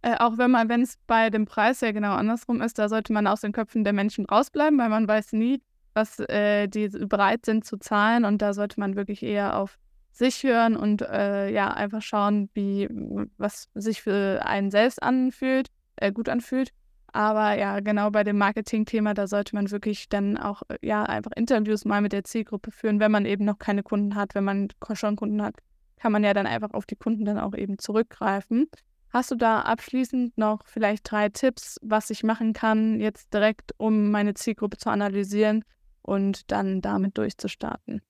Äh, 0.00 0.16
auch 0.20 0.38
wenn 0.38 0.52
man, 0.52 0.70
wenn 0.70 0.80
es 0.80 0.96
bei 1.06 1.28
dem 1.28 1.44
Preis 1.44 1.82
ja 1.82 1.92
genau 1.92 2.14
andersrum 2.14 2.62
ist, 2.62 2.78
da 2.78 2.88
sollte 2.88 3.12
man 3.12 3.26
aus 3.26 3.42
den 3.42 3.52
Köpfen 3.52 3.84
der 3.84 3.92
Menschen 3.92 4.24
rausbleiben, 4.24 4.78
weil 4.78 4.88
man 4.88 5.06
weiß 5.06 5.34
nie, 5.34 5.60
was 5.92 6.18
äh, 6.18 6.66
die 6.66 6.88
bereit 6.88 7.44
sind 7.44 7.66
zu 7.66 7.76
zahlen 7.76 8.24
und 8.24 8.40
da 8.40 8.54
sollte 8.54 8.80
man 8.80 8.96
wirklich 8.96 9.22
eher 9.22 9.58
auf 9.58 9.78
sich 10.14 10.44
hören 10.44 10.76
und 10.76 11.02
äh, 11.02 11.50
ja, 11.50 11.72
einfach 11.72 12.00
schauen, 12.00 12.48
wie, 12.54 12.88
was 13.36 13.68
sich 13.74 14.00
für 14.00 14.46
einen 14.46 14.70
selbst 14.70 15.02
anfühlt, 15.02 15.68
äh, 15.96 16.12
gut 16.12 16.28
anfühlt. 16.28 16.70
Aber 17.08 17.56
ja, 17.58 17.80
genau 17.80 18.10
bei 18.10 18.24
dem 18.24 18.38
Marketing-Thema, 18.38 19.14
da 19.14 19.26
sollte 19.26 19.54
man 19.54 19.70
wirklich 19.70 20.08
dann 20.08 20.36
auch 20.36 20.62
äh, 20.68 20.78
ja 20.82 21.02
einfach 21.02 21.32
Interviews 21.36 21.84
mal 21.84 22.00
mit 22.00 22.12
der 22.12 22.24
Zielgruppe 22.24 22.70
führen, 22.70 23.00
wenn 23.00 23.10
man 23.10 23.26
eben 23.26 23.44
noch 23.44 23.58
keine 23.58 23.82
Kunden 23.82 24.14
hat. 24.14 24.34
Wenn 24.34 24.44
man 24.44 24.68
schon 24.94 25.16
Kunden 25.16 25.42
hat, 25.42 25.56
kann 25.96 26.12
man 26.12 26.22
ja 26.22 26.32
dann 26.32 26.46
einfach 26.46 26.72
auf 26.74 26.86
die 26.86 26.96
Kunden 26.96 27.24
dann 27.24 27.38
auch 27.38 27.54
eben 27.54 27.78
zurückgreifen. 27.78 28.68
Hast 29.10 29.30
du 29.30 29.36
da 29.36 29.60
abschließend 29.60 30.38
noch 30.38 30.66
vielleicht 30.66 31.10
drei 31.10 31.28
Tipps, 31.28 31.78
was 31.82 32.10
ich 32.10 32.24
machen 32.24 32.52
kann, 32.52 33.00
jetzt 33.00 33.32
direkt, 33.32 33.72
um 33.78 34.10
meine 34.10 34.34
Zielgruppe 34.34 34.76
zu 34.76 34.90
analysieren 34.90 35.64
und 36.02 36.50
dann 36.50 36.80
damit 36.80 37.16
durchzustarten? 37.16 38.02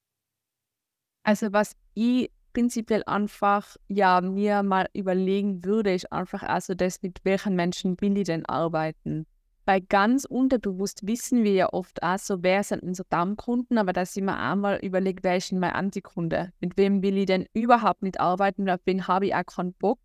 Also 1.24 1.52
was 1.52 1.74
ich 1.94 2.30
prinzipiell 2.52 3.02
einfach 3.06 3.76
ja 3.88 4.20
mir 4.20 4.62
mal 4.62 4.88
überlegen 4.92 5.64
würde, 5.64 5.92
ist 5.92 6.12
einfach 6.12 6.42
also 6.42 6.74
das, 6.74 7.02
mit 7.02 7.24
welchen 7.24 7.56
Menschen 7.56 8.00
will 8.00 8.16
ich 8.16 8.24
denn 8.24 8.46
arbeiten. 8.46 9.26
Weil 9.66 9.80
ganz 9.80 10.26
unterbewusst 10.26 11.06
wissen 11.06 11.42
wir 11.42 11.52
ja 11.52 11.72
oft 11.72 12.02
auch 12.02 12.18
so, 12.18 12.42
wer 12.42 12.62
sind 12.62 12.82
unsere 12.82 13.08
Dammkunden, 13.08 13.78
aber 13.78 13.94
dass 13.94 14.14
ich 14.14 14.22
mir 14.22 14.36
einmal 14.36 14.78
überlege, 14.84 15.22
wer 15.22 15.38
ist 15.38 15.50
denn 15.50 15.58
mein 15.58 15.72
Antikunde? 15.72 16.52
Mit 16.60 16.76
wem 16.76 17.02
will 17.02 17.16
ich 17.16 17.26
denn 17.26 17.46
überhaupt 17.54 18.02
nicht 18.02 18.20
arbeiten, 18.20 18.68
auf 18.68 18.80
wen 18.84 19.08
habe 19.08 19.26
ich 19.26 19.34
auch 19.34 19.46
keinen 19.46 19.72
Bock? 19.72 19.98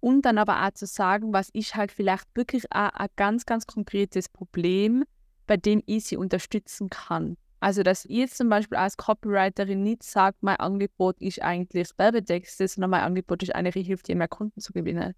Und 0.00 0.26
dann 0.26 0.36
aber 0.36 0.62
auch 0.66 0.72
zu 0.72 0.84
sagen, 0.84 1.32
was 1.32 1.48
ist 1.50 1.74
halt 1.74 1.90
vielleicht 1.90 2.26
wirklich 2.34 2.64
auch 2.70 2.90
ein 2.90 3.08
ganz, 3.16 3.46
ganz 3.46 3.66
konkretes 3.66 4.28
Problem, 4.28 5.04
bei 5.46 5.56
dem 5.56 5.82
ich 5.86 6.04
sie 6.04 6.18
unterstützen 6.18 6.90
kann. 6.90 7.38
Also, 7.62 7.84
dass 7.84 8.04
ich 8.06 8.16
jetzt 8.16 8.36
zum 8.38 8.48
Beispiel 8.48 8.76
als 8.76 8.96
Copywriterin 8.96 9.84
nicht 9.84 10.02
sage, 10.02 10.36
mein 10.40 10.56
Angebot 10.56 11.20
ist 11.20 11.40
eigentlich 11.40 11.90
Werbetexte, 11.96 12.66
sondern 12.66 12.90
mein 12.90 13.02
Angebot 13.02 13.40
ist 13.44 13.54
eine, 13.54 13.70
die 13.70 13.84
hilft 13.84 14.08
dir 14.08 14.16
mehr 14.16 14.26
Kunden 14.26 14.60
zu 14.60 14.72
gewinnen. 14.72 15.14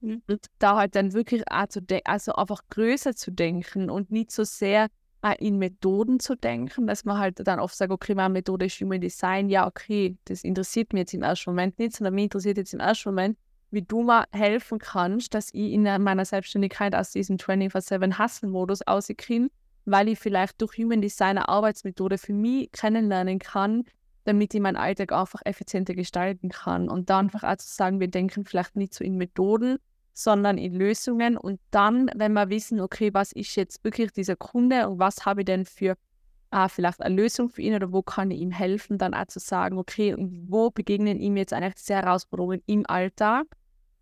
Mhm. 0.00 0.22
Und 0.28 0.46
da 0.60 0.76
halt 0.76 0.96
dann 0.96 1.12
wirklich 1.12 1.42
auch 1.50 1.66
zu 1.66 1.82
denken, 1.82 2.08
also 2.08 2.32
einfach 2.32 2.62
größer 2.70 3.14
zu 3.14 3.32
denken 3.32 3.90
und 3.90 4.10
nicht 4.10 4.30
so 4.30 4.44
sehr 4.44 4.88
in 5.40 5.58
Methoden 5.58 6.20
zu 6.20 6.36
denken, 6.36 6.86
dass 6.86 7.04
man 7.04 7.18
halt 7.18 7.46
dann 7.46 7.60
oft 7.60 7.76
sagt, 7.76 7.92
okay, 7.92 8.14
meine 8.14 8.32
Methode 8.32 8.64
ist 8.64 8.80
Human 8.80 9.02
Design, 9.02 9.50
ja, 9.50 9.66
okay, 9.66 10.16
das 10.24 10.44
interessiert 10.44 10.94
mich 10.94 11.00
jetzt 11.00 11.12
im 11.12 11.22
ersten 11.22 11.50
Moment 11.50 11.78
nicht, 11.78 11.96
sondern 11.96 12.14
mich 12.14 12.24
interessiert 12.24 12.56
jetzt 12.56 12.72
im 12.72 12.80
ersten 12.80 13.10
Moment, 13.10 13.36
wie 13.70 13.82
du 13.82 14.02
mir 14.04 14.24
helfen 14.32 14.78
kannst, 14.78 15.34
dass 15.34 15.52
ich 15.52 15.72
in 15.72 15.82
meiner 15.82 16.24
Selbstständigkeit 16.24 16.94
aus 16.94 17.10
diesem 17.10 17.36
24-7-Hustle-Modus 17.36 18.86
rauskriege 18.88 19.50
weil 19.90 20.08
ich 20.08 20.18
vielleicht 20.18 20.60
durch 20.60 20.76
Human 20.76 21.00
Design 21.00 21.38
eine 21.38 21.48
Arbeitsmethode 21.48 22.18
für 22.18 22.32
mich 22.32 22.70
kennenlernen 22.72 23.38
kann, 23.38 23.84
damit 24.24 24.54
ich 24.54 24.60
meinen 24.60 24.76
Alltag 24.76 25.12
einfach 25.12 25.40
effizienter 25.44 25.94
gestalten 25.94 26.50
kann. 26.50 26.88
Und 26.88 27.10
dann 27.10 27.26
einfach 27.26 27.44
auch 27.44 27.56
zu 27.56 27.68
sagen, 27.68 27.98
wir 27.98 28.08
denken 28.08 28.44
vielleicht 28.44 28.76
nicht 28.76 28.92
so 28.92 29.02
in 29.02 29.16
Methoden, 29.16 29.78
sondern 30.12 30.58
in 30.58 30.74
Lösungen. 30.74 31.36
Und 31.38 31.60
dann, 31.70 32.10
wenn 32.14 32.32
wir 32.34 32.50
wissen, 32.50 32.80
okay, 32.80 33.14
was 33.14 33.32
ist 33.32 33.56
jetzt 33.56 33.82
wirklich 33.84 34.12
dieser 34.12 34.36
Kunde 34.36 34.88
und 34.88 34.98
was 34.98 35.24
habe 35.24 35.40
ich 35.40 35.46
denn 35.46 35.64
für 35.64 35.96
ah, 36.50 36.68
vielleicht 36.68 37.00
eine 37.00 37.14
Lösung 37.14 37.48
für 37.48 37.62
ihn 37.62 37.74
oder 37.74 37.92
wo 37.92 38.02
kann 38.02 38.30
ich 38.30 38.40
ihm 38.40 38.50
helfen, 38.50 38.98
dann 38.98 39.14
auch 39.14 39.26
zu 39.26 39.38
sagen, 39.38 39.78
okay, 39.78 40.14
wo 40.18 40.70
begegnen 40.70 41.20
ihm 41.20 41.36
jetzt 41.36 41.52
eigentlich 41.52 41.74
diese 41.74 41.94
Herausforderungen 41.94 42.62
im 42.66 42.84
Alltag? 42.86 43.46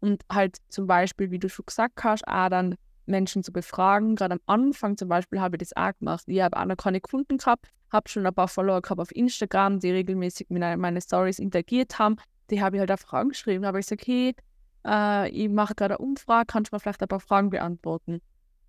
Und 0.01 0.23
halt 0.31 0.59
zum 0.69 0.87
Beispiel, 0.87 1.31
wie 1.31 1.39
du 1.39 1.49
schon 1.49 1.67
gesagt 1.67 2.03
hast, 2.05 2.27
auch 2.27 2.49
dann 2.49 2.77
Menschen 3.07 3.43
zu 3.43 3.53
befragen. 3.53 4.17
Gerade 4.17 4.35
am 4.35 4.41
Anfang 4.47 4.97
zum 4.97 5.09
Beispiel 5.09 5.41
habe 5.41 5.57
ich 5.57 5.61
das 5.61 5.77
auch 5.77 5.97
gemacht. 5.99 6.25
Ich 6.27 6.41
habe 6.41 6.57
auch 6.57 6.65
noch 6.65 6.77
keine 6.77 7.01
Kunden 7.01 7.39
gehabt, 7.39 7.67
habe 7.91 8.09
schon 8.09 8.27
ein 8.27 8.35
paar 8.35 8.49
Follower 8.49 8.83
gehabt 8.83 9.01
auf 9.01 9.15
Instagram, 9.15 9.81
die 9.81 9.91
regelmäßig 9.91 10.49
mit 10.51 10.61
meinen 10.61 11.01
Stories 11.01 11.39
interagiert 11.39 11.99
haben. 11.99 12.17
Die 12.51 12.63
habe 12.63 12.77
ich 12.77 12.81
halt 12.81 12.93
auch 12.93 12.99
Fragen 12.99 13.31
geschrieben. 13.31 13.63
Da 13.63 13.69
habe 13.69 13.81
ich 13.81 13.87
gesagt, 13.87 14.07
hey, 14.07 14.35
äh, 14.87 15.29
ich 15.31 15.49
mache 15.49 15.75
gerade 15.75 15.95
eine 15.95 16.07
Umfrage, 16.07 16.47
kannst 16.47 16.73
du 16.73 16.77
mir 16.77 16.81
vielleicht 16.81 17.03
ein 17.03 17.09
paar 17.09 17.21
Fragen 17.21 17.51
beantworten? 17.51 18.21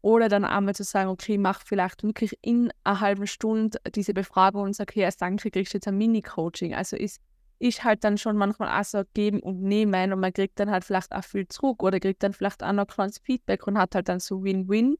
Oder 0.01 0.29
dann 0.29 0.45
einmal 0.45 0.75
zu 0.75 0.83
sagen, 0.83 1.09
okay, 1.09 1.37
mach 1.37 1.61
vielleicht 1.61 2.03
wirklich 2.03 2.37
in 2.41 2.71
einer 2.83 2.99
halben 2.99 3.27
Stunde 3.27 3.79
diese 3.93 4.13
Befragung 4.13 4.63
und 4.63 4.75
sag, 4.75 4.89
okay, 4.89 5.05
als 5.05 5.17
Danke 5.17 5.51
kriegst 5.51 5.73
du 5.73 5.77
jetzt 5.77 5.87
ein 5.87 5.97
Mini-Coaching. 5.97 6.73
Also 6.73 6.95
ist 6.95 7.19
ich 7.59 7.83
halt 7.83 8.03
dann 8.03 8.17
schon 8.17 8.37
manchmal 8.37 8.79
auch 8.79 8.85
so 8.85 9.03
geben 9.13 9.39
und 9.39 9.61
nehmen 9.61 10.13
und 10.13 10.19
man 10.19 10.33
kriegt 10.33 10.59
dann 10.59 10.69
halt 10.69 10.83
vielleicht 10.83 11.11
auch 11.11 11.23
viel 11.23 11.47
zurück 11.47 11.83
oder 11.83 11.99
kriegt 11.99 12.23
dann 12.23 12.33
vielleicht 12.33 12.63
auch 12.63 12.71
noch 12.71 12.87
kleines 12.87 13.19
Feedback 13.19 13.65
und 13.67 13.77
hat 13.77 13.95
halt 13.95 14.09
dann 14.09 14.19
so 14.19 14.43
Win-Win. 14.43 14.97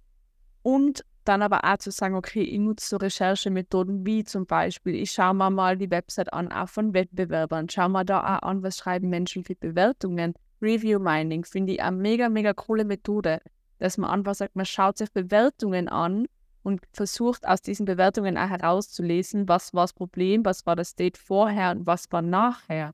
Und 0.64 1.06
dann 1.24 1.42
aber 1.42 1.64
auch 1.64 1.78
zu 1.78 1.92
sagen, 1.92 2.16
okay, 2.16 2.42
ich 2.42 2.60
nutze 2.60 2.88
so 2.88 2.98
Recherchemethoden 2.98 4.06
wie 4.06 4.24
zum 4.24 4.46
Beispiel, 4.46 4.96
ich 4.96 5.12
schaue 5.12 5.34
mir 5.34 5.50
mal 5.50 5.78
die 5.78 5.92
Website 5.92 6.32
an, 6.34 6.52
auch 6.52 6.70
von 6.70 6.94
Wettbewerbern, 6.94 7.70
schaue 7.70 7.90
mir 7.90 8.06
da 8.06 8.22
auch 8.22 8.48
an, 8.48 8.64
was 8.64 8.78
schreiben 8.78 9.10
Menschen 9.10 9.44
für 9.44 9.56
Bewertungen. 9.56 10.34
Review 10.62 11.00
Mining 11.00 11.44
finde 11.44 11.74
ich 11.74 11.82
eine 11.82 11.98
mega, 11.98 12.30
mega 12.30 12.54
coole 12.54 12.86
Methode, 12.86 13.42
dass 13.80 13.98
man 13.98 14.10
einfach 14.10 14.36
sagt, 14.36 14.56
man 14.56 14.66
schaut 14.66 14.98
sich 14.98 15.12
Bewertungen 15.12 15.90
an 15.90 16.28
und 16.68 16.82
versucht 16.92 17.48
aus 17.48 17.62
diesen 17.62 17.86
Bewertungen 17.86 18.38
auch 18.38 18.50
herauszulesen, 18.50 19.48
was 19.48 19.74
war 19.74 19.86
das 19.86 19.94
Problem, 19.94 20.44
was 20.44 20.66
war 20.66 20.76
das 20.76 20.96
Date 20.96 21.18
vorher 21.18 21.72
und 21.72 21.88
was 21.88 22.12
war 22.12 22.22
nachher. 22.22 22.92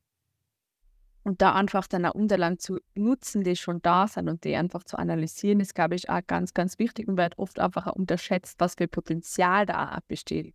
Und 1.24 1.42
da 1.42 1.54
einfach 1.54 1.88
dann 1.88 2.06
auch 2.06 2.14
Unterlagen 2.14 2.60
zu 2.60 2.78
nutzen, 2.94 3.42
die 3.42 3.56
schon 3.56 3.82
da 3.82 4.06
sind 4.06 4.28
und 4.28 4.44
die 4.44 4.54
einfach 4.54 4.84
zu 4.84 4.96
analysieren, 4.96 5.58
ist, 5.58 5.74
glaube 5.74 5.96
ich, 5.96 6.08
auch 6.08 6.20
ganz, 6.24 6.54
ganz 6.54 6.78
wichtig 6.78 7.08
und 7.08 7.16
wird 7.16 7.36
oft 7.36 7.58
einfach 7.58 7.86
unterschätzt, 7.92 8.60
was 8.60 8.76
für 8.76 8.86
Potenzial 8.86 9.66
da 9.66 9.98
besteht. 10.06 10.54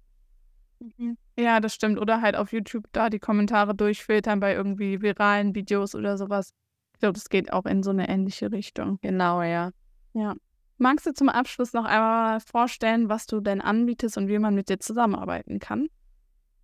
Mhm. 0.80 1.18
Ja, 1.38 1.60
das 1.60 1.74
stimmt. 1.74 2.00
Oder 2.00 2.22
halt 2.22 2.38
auf 2.38 2.54
YouTube 2.54 2.86
da 2.94 3.10
die 3.10 3.20
Kommentare 3.20 3.76
durchfiltern 3.76 4.40
bei 4.40 4.54
irgendwie 4.54 5.02
viralen 5.02 5.56
Videos 5.56 5.94
oder 5.94 6.18
sowas. 6.18 6.52
Ich 6.94 7.02
glaube, 7.02 7.14
das 7.14 7.28
geht 7.28 7.52
auch 7.52 7.66
in 7.66 7.84
so 7.84 7.90
eine 7.90 8.08
ähnliche 8.08 8.50
Richtung. 8.50 8.98
Genau, 9.02 9.42
ja. 9.42 9.72
Ja. 10.14 10.36
Magst 10.82 11.06
du 11.06 11.14
zum 11.14 11.28
Abschluss 11.28 11.74
noch 11.74 11.84
einmal 11.84 12.40
vorstellen, 12.40 13.10
was 13.10 13.28
du 13.28 13.42
denn 13.42 13.60
anbietest 13.60 14.18
und 14.18 14.30
wie 14.30 14.40
man 14.40 14.56
mit 14.56 14.70
dir 14.70 14.80
zusammenarbeiten 14.80 15.60
kann? 15.60 15.90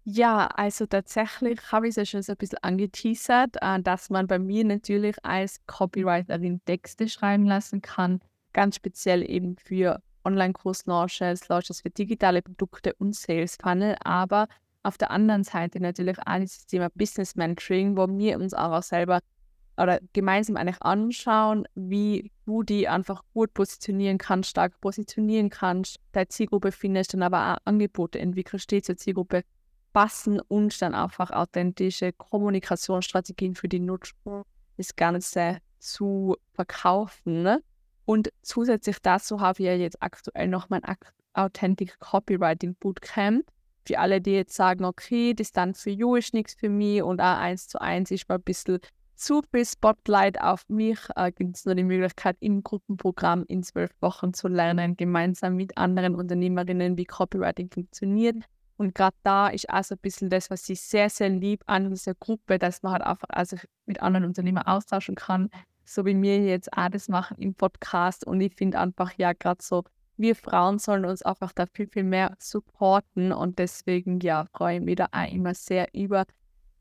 Ja, 0.06 0.48
also 0.48 0.86
tatsächlich 0.86 1.60
habe 1.74 1.88
ich 1.88 1.92
es 1.92 1.96
ja 1.98 2.06
schon 2.06 2.22
so 2.22 2.32
ein 2.32 2.38
bisschen 2.38 2.60
angeteasert, 2.62 3.58
äh, 3.60 3.82
dass 3.82 4.10
man 4.10 4.28
bei 4.28 4.40
mir 4.40 4.64
natürlich 4.64 5.18
als 5.26 5.60
Copywriterin 5.68 6.62
Texte 6.64 7.10
schreiben 7.10 7.46
lassen 7.46 7.82
kann, 7.82 8.22
ganz 8.54 8.78
speziell 8.78 9.30
eben 9.30 9.58
für 9.58 10.02
Online-Kurs-Launches, 10.24 11.50
Launches 11.50 11.82
für 11.82 11.90
digitale 11.90 12.42
Produkte 12.42 12.94
und 12.94 13.16
Sales 13.16 13.58
Funnel, 13.62 13.98
aber 14.02 14.48
auf 14.84 14.98
der 14.98 15.12
anderen 15.12 15.44
Seite 15.44 15.82
natürlich 15.82 16.20
auch 16.26 16.40
dieses 16.40 16.68
Thema 16.68 16.90
Business 16.96 17.36
Mentoring, 17.36 17.98
wo 17.98 18.08
wir 18.08 18.40
uns 18.40 18.54
auch 18.54 18.82
selber 18.82 19.20
oder 19.78 20.00
gemeinsam 20.14 20.58
eigentlich 20.58 20.82
anschauen, 20.82 21.68
wie 21.76 22.32
du 22.46 22.64
die 22.64 22.88
einfach 22.88 23.24
gut 23.34 23.54
positionieren 23.54 24.18
kannst, 24.18 24.52
stark 24.52 24.80
positionieren 24.82 25.50
kannst, 25.50 25.98
deine 26.12 26.28
Zielgruppe 26.28 26.72
findest, 26.72 27.14
dann 27.14 27.24
aber 27.24 27.54
auch 27.54 27.58
Angebote 27.66 28.20
entwickelst, 28.20 28.72
die 28.72 28.82
zur 28.82 28.98
Zielgruppe 28.98 29.44
passen 29.94 30.42
und 30.42 30.82
dann 30.82 30.94
einfach 30.94 31.32
authentische 31.32 32.12
Kommunikationsstrategien 32.14 33.56
für 33.56 33.70
die 33.70 33.80
Nutzer 33.80 34.44
das 34.78 34.96
Ganze 34.96 35.60
zu 35.80 36.36
verkaufen. 36.54 37.44
Ne? 37.44 37.64
Und 38.06 38.32
zusätzlich 38.42 38.98
dazu 39.02 39.40
habe 39.40 39.62
ich 39.62 39.66
ja 39.66 39.74
jetzt 39.74 40.02
aktuell 40.02 40.48
noch 40.48 40.70
mein 40.70 40.82
Authentic 41.34 42.00
Copywriting 42.00 42.76
Bootcamp. 42.76 43.46
Für 43.88 44.00
alle, 44.00 44.20
die 44.20 44.32
jetzt 44.32 44.56
sagen, 44.56 44.84
okay, 44.84 45.34
das 45.34 45.52
dann 45.52 45.76
für 45.76 45.92
You 45.92 46.16
ist 46.16 46.34
nichts 46.34 46.56
für 46.56 46.70
mich 46.70 47.04
und 47.04 47.22
auch 47.22 47.38
eins 47.38 47.68
zu 47.68 47.80
eins 47.80 48.10
ist 48.12 48.28
mal 48.28 48.36
ein 48.36 48.42
bisschen 48.42 48.80
zu 49.16 49.42
viel 49.52 49.66
Spotlight 49.66 50.42
auf 50.42 50.68
mich, 50.68 51.00
äh, 51.16 51.32
gibt 51.32 51.58
es 51.58 51.66
nur 51.66 51.76
die 51.76 51.84
Möglichkeit, 51.84 52.38
im 52.40 52.64
Gruppenprogramm 52.64 53.46
in 53.48 53.64
zwölf 53.64 53.92
Wochen 54.02 54.34
zu 54.34 54.48
lernen, 54.48 54.98
gemeinsam 54.98 55.56
mit 55.56 55.78
anderen 55.78 56.16
Unternehmerinnen, 56.16 56.98
wie 56.98 57.06
Copywriting 57.06 57.70
funktioniert. 57.72 58.38
Und 58.78 58.94
gerade 58.94 59.16
da 59.24 59.48
ist 59.48 59.70
auch 59.70 59.84
so 59.84 59.96
ein 59.96 60.00
bisschen 60.02 60.30
das, 60.30 60.50
was 60.50 60.68
ich 60.70 60.82
sehr, 60.82 61.10
sehr 61.10 61.30
lieb 61.30 61.64
an 61.66 61.90
dieser 61.90 62.14
Gruppe, 62.14 62.60
dass 62.60 62.84
man 62.84 62.94
halt 62.94 63.04
einfach 63.04 63.30
also 63.30 63.58
mit 63.86 64.02
anderen 64.02 64.26
Unternehmern 64.26 64.66
austauschen 64.66 65.16
kann, 65.16 65.50
so 65.86 66.06
wie 66.06 66.22
wir 66.22 66.44
jetzt 66.44 66.74
auch 66.74 66.90
das 66.90 67.08
machen 67.08 67.38
im 67.38 67.54
Podcast. 67.56 68.28
Und 68.28 68.42
ich 68.42 68.54
finde 68.56 68.80
einfach, 68.80 69.14
ja, 69.18 69.34
gerade 69.34 69.64
so, 69.64 69.84
wir 70.18 70.36
Frauen 70.36 70.80
sollen 70.80 71.06
uns 71.06 71.22
einfach 71.22 71.54
da 71.54 71.66
viel, 71.74 71.88
viel 71.88 72.04
mehr 72.04 72.36
supporten. 72.40 73.32
Und 73.32 73.60
deswegen, 73.60 74.20
ja, 74.20 74.46
freue 74.54 74.78
ich 74.78 74.84
mich 74.84 74.96
da 74.96 75.08
auch 75.12 75.32
immer 75.32 75.54
sehr 75.54 75.88
über 75.94 76.26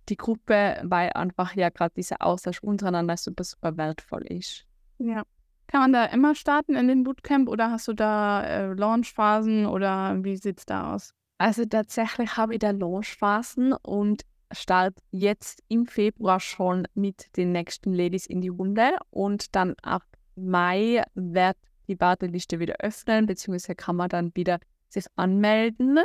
die 0.08 0.16
Gruppe, 0.16 0.80
weil 0.82 1.10
einfach 1.10 1.54
ja 1.54 1.70
gerade 1.70 1.94
dieser 1.96 2.20
Austausch 2.20 2.60
untereinander 2.62 3.16
super, 3.16 3.44
super 3.44 3.76
wertvoll 3.76 4.22
ist. 4.26 4.66
Ja. 4.98 5.22
Kann 5.66 5.80
man 5.80 5.92
da 5.92 6.04
immer 6.06 6.34
starten 6.34 6.74
in 6.74 6.88
den 6.88 7.04
Bootcamp 7.04 7.48
oder 7.48 7.70
hast 7.70 7.88
du 7.88 7.94
da 7.94 8.44
äh, 8.44 8.72
Launchphasen 8.74 9.66
oder 9.66 10.22
wie 10.22 10.36
sieht 10.36 10.58
es 10.58 10.66
da 10.66 10.94
aus? 10.94 11.14
Also 11.38 11.64
tatsächlich 11.64 12.36
habe 12.36 12.54
ich 12.54 12.60
da 12.60 12.70
Launchphasen 12.70 13.72
und 13.72 14.22
starte 14.52 15.02
jetzt 15.10 15.62
im 15.68 15.86
Februar 15.86 16.38
schon 16.38 16.86
mit 16.94 17.36
den 17.36 17.52
nächsten 17.52 17.92
Ladies 17.92 18.26
in 18.26 18.40
die 18.40 18.48
Runde 18.48 18.96
und 19.10 19.54
dann 19.56 19.74
ab 19.82 20.04
Mai 20.36 21.02
wird 21.14 21.56
die 21.88 22.00
Warteliste 22.00 22.60
wieder 22.60 22.76
öffnen, 22.80 23.26
beziehungsweise 23.26 23.74
kann 23.74 23.96
man 23.96 24.08
dann 24.08 24.32
wieder 24.34 24.58
sich 24.88 25.06
anmelden. 25.16 26.00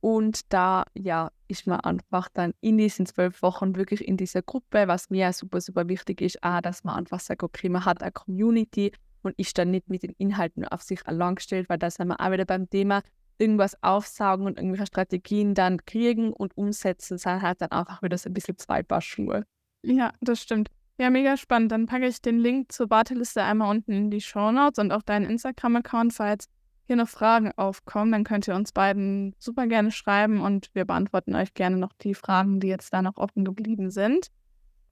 Und 0.00 0.52
da 0.52 0.84
ja, 0.94 1.30
ist 1.48 1.66
man 1.66 1.80
einfach 1.80 2.28
dann 2.32 2.54
in 2.60 2.78
diesen 2.78 3.06
zwölf 3.06 3.42
Wochen 3.42 3.74
wirklich 3.76 4.06
in 4.06 4.16
dieser 4.16 4.42
Gruppe, 4.42 4.86
was 4.86 5.10
mir 5.10 5.32
super, 5.32 5.60
super 5.60 5.88
wichtig 5.88 6.20
ist, 6.20 6.42
auch, 6.42 6.60
dass 6.60 6.84
man 6.84 6.96
einfach 6.96 7.20
sagt, 7.20 7.42
okay, 7.42 7.68
man 7.68 7.84
hat 7.84 8.02
eine 8.02 8.12
Community 8.12 8.92
und 9.22 9.38
ist 9.38 9.58
dann 9.58 9.70
nicht 9.70 9.88
mit 9.88 10.02
den 10.02 10.14
Inhalten 10.18 10.66
auf 10.66 10.82
sich 10.82 11.06
allein 11.06 11.34
gestellt, 11.34 11.68
weil 11.68 11.78
da 11.78 11.90
sind 11.90 12.08
wir 12.08 12.20
auch 12.20 12.30
wieder 12.30 12.44
beim 12.44 12.68
Thema, 12.70 13.02
irgendwas 13.38 13.82
aufsaugen 13.82 14.46
und 14.46 14.58
irgendwelche 14.58 14.86
Strategien 14.86 15.54
dann 15.54 15.84
kriegen 15.84 16.32
und 16.32 16.56
umsetzen, 16.56 17.18
sind 17.18 17.42
halt 17.42 17.60
dann 17.60 17.70
einfach 17.70 18.02
wieder 18.02 18.18
so 18.18 18.28
ein 18.28 18.34
bisschen 18.34 18.58
zwei 18.58 18.82
Paar 18.82 19.00
Schuhe. 19.00 19.44
Ja, 19.82 20.12
das 20.20 20.42
stimmt. 20.42 20.70
Ja, 21.00 21.10
mega 21.10 21.36
spannend. 21.36 21.70
Dann 21.70 21.86
packe 21.86 22.08
ich 22.08 22.20
den 22.20 22.40
Link 22.40 22.72
zur 22.72 22.90
Warteliste 22.90 23.42
einmal 23.42 23.70
unten 23.70 23.92
in 23.92 24.10
die 24.10 24.20
Show 24.20 24.50
Notes 24.50 24.80
und 24.80 24.90
auch 24.90 25.02
deinen 25.02 25.30
Instagram-Account, 25.30 26.12
falls 26.12 26.48
hier 26.88 26.96
noch 26.96 27.08
Fragen 27.08 27.52
aufkommen, 27.56 28.10
dann 28.10 28.24
könnt 28.24 28.48
ihr 28.48 28.54
uns 28.54 28.72
beiden 28.72 29.36
super 29.38 29.66
gerne 29.66 29.92
schreiben 29.92 30.40
und 30.40 30.70
wir 30.74 30.84
beantworten 30.84 31.36
euch 31.36 31.54
gerne 31.54 31.76
noch 31.76 31.92
die 32.00 32.14
Fragen, 32.14 32.58
die 32.58 32.68
jetzt 32.68 32.92
da 32.92 33.02
noch 33.02 33.18
offen 33.18 33.44
geblieben 33.44 33.90
sind. 33.90 34.28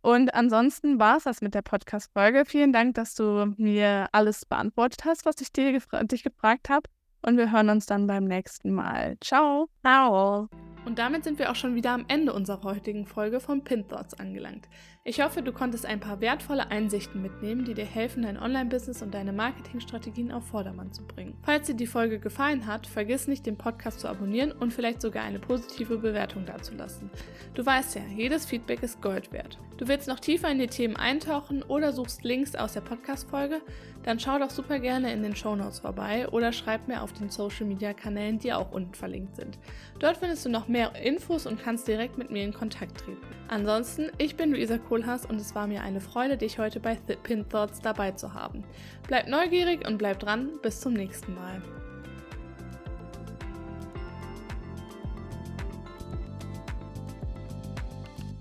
Und 0.02 0.35
ansonsten 0.35 1.00
war 1.00 1.16
es 1.16 1.24
das 1.24 1.40
mit 1.40 1.54
der 1.54 1.62
Podcast-Folge. 1.62 2.44
Vielen 2.46 2.72
Dank, 2.72 2.94
dass 2.94 3.16
du 3.16 3.54
mir 3.56 4.06
alles 4.12 4.44
beantwortet 4.44 5.04
hast, 5.04 5.24
was 5.24 5.40
ich 5.40 5.52
dir 5.52 5.72
gefra 5.72 6.04
dich 6.04 6.22
gefragt 6.22 6.68
habe. 6.68 6.88
Und 7.22 7.38
wir 7.38 7.50
hören 7.50 7.70
uns 7.70 7.87
dann 7.87 8.06
beim 8.06 8.24
nächsten 8.24 8.72
Mal. 8.72 9.16
Ciao. 9.20 9.68
Ciao. 9.85 10.48
Und 10.85 11.00
damit 11.00 11.24
sind 11.24 11.40
wir 11.40 11.50
auch 11.50 11.56
schon 11.56 11.74
wieder 11.74 11.90
am 11.90 12.04
Ende 12.06 12.32
unserer 12.32 12.62
heutigen 12.62 13.04
Folge 13.04 13.40
von 13.40 13.64
Pin 13.64 13.88
Thoughts 13.88 14.14
angelangt. 14.14 14.68
Ich 15.08 15.20
hoffe, 15.20 15.40
du 15.40 15.52
konntest 15.52 15.86
ein 15.86 16.00
paar 16.00 16.20
wertvolle 16.20 16.72
Einsichten 16.72 17.22
mitnehmen, 17.22 17.64
die 17.64 17.74
dir 17.74 17.84
helfen, 17.84 18.24
dein 18.24 18.36
Online-Business 18.36 19.02
und 19.02 19.14
deine 19.14 19.32
Marketingstrategien 19.32 20.32
auf 20.32 20.48
Vordermann 20.48 20.92
zu 20.92 21.04
bringen. 21.04 21.36
Falls 21.44 21.68
dir 21.68 21.76
die 21.76 21.86
Folge 21.86 22.18
gefallen 22.18 22.66
hat, 22.66 22.88
vergiss 22.88 23.28
nicht, 23.28 23.46
den 23.46 23.56
Podcast 23.56 24.00
zu 24.00 24.08
abonnieren 24.08 24.50
und 24.50 24.72
vielleicht 24.72 25.00
sogar 25.00 25.22
eine 25.22 25.38
positive 25.38 25.98
Bewertung 25.98 26.44
dazulassen. 26.44 27.08
Du 27.54 27.64
weißt 27.64 27.94
ja, 27.94 28.02
jedes 28.16 28.46
Feedback 28.46 28.82
ist 28.82 29.00
Gold 29.00 29.30
wert. 29.30 29.60
Du 29.76 29.86
willst 29.86 30.08
noch 30.08 30.18
tiefer 30.18 30.50
in 30.50 30.58
die 30.58 30.66
Themen 30.66 30.96
eintauchen 30.96 31.62
oder 31.62 31.92
suchst 31.92 32.24
Links 32.24 32.56
aus 32.56 32.72
der 32.72 32.80
Podcast-Folge? 32.80 33.60
Dann 34.02 34.18
schau 34.18 34.38
doch 34.38 34.50
super 34.50 34.78
gerne 34.78 35.12
in 35.12 35.22
den 35.22 35.36
Show 35.36 35.54
Notes 35.54 35.80
vorbei 35.80 36.28
oder 36.28 36.52
schreib 36.52 36.88
mir 36.88 37.02
auf 37.02 37.12
den 37.12 37.28
Social-Media-Kanälen, 37.28 38.38
die 38.38 38.52
auch 38.52 38.72
unten 38.72 38.94
verlinkt 38.94 39.36
sind. 39.36 39.58
Dort 39.98 40.16
findest 40.16 40.44
du 40.46 40.48
noch 40.48 40.66
mehr 40.66 40.96
Infos 40.96 41.46
und 41.46 41.62
kannst 41.62 41.86
direkt 41.86 42.16
mit 42.16 42.30
mir 42.30 42.42
in 42.44 42.54
Kontakt 42.54 42.98
treten. 42.98 43.20
Ansonsten, 43.48 44.10
ich 44.18 44.36
bin 44.36 44.52
Luisa 44.52 44.78
Kohlhaas 44.96 45.26
und 45.26 45.38
es 45.38 45.54
war 45.54 45.66
mir 45.66 45.82
eine 45.82 46.00
Freude, 46.00 46.38
dich 46.38 46.59
heute 46.59 46.80
bei 46.80 46.94
Pin 46.94 47.46
Thoughts 47.50 47.82
dabei 47.82 48.12
zu 48.12 48.32
haben. 48.32 48.64
Bleib 49.06 49.28
neugierig 49.28 49.87
und 49.87 49.98
bleib 49.98 50.20
dran, 50.20 50.48
bis 50.62 50.80
zum 50.80 50.94
nächsten 50.94 51.35
Mal. 51.35 51.61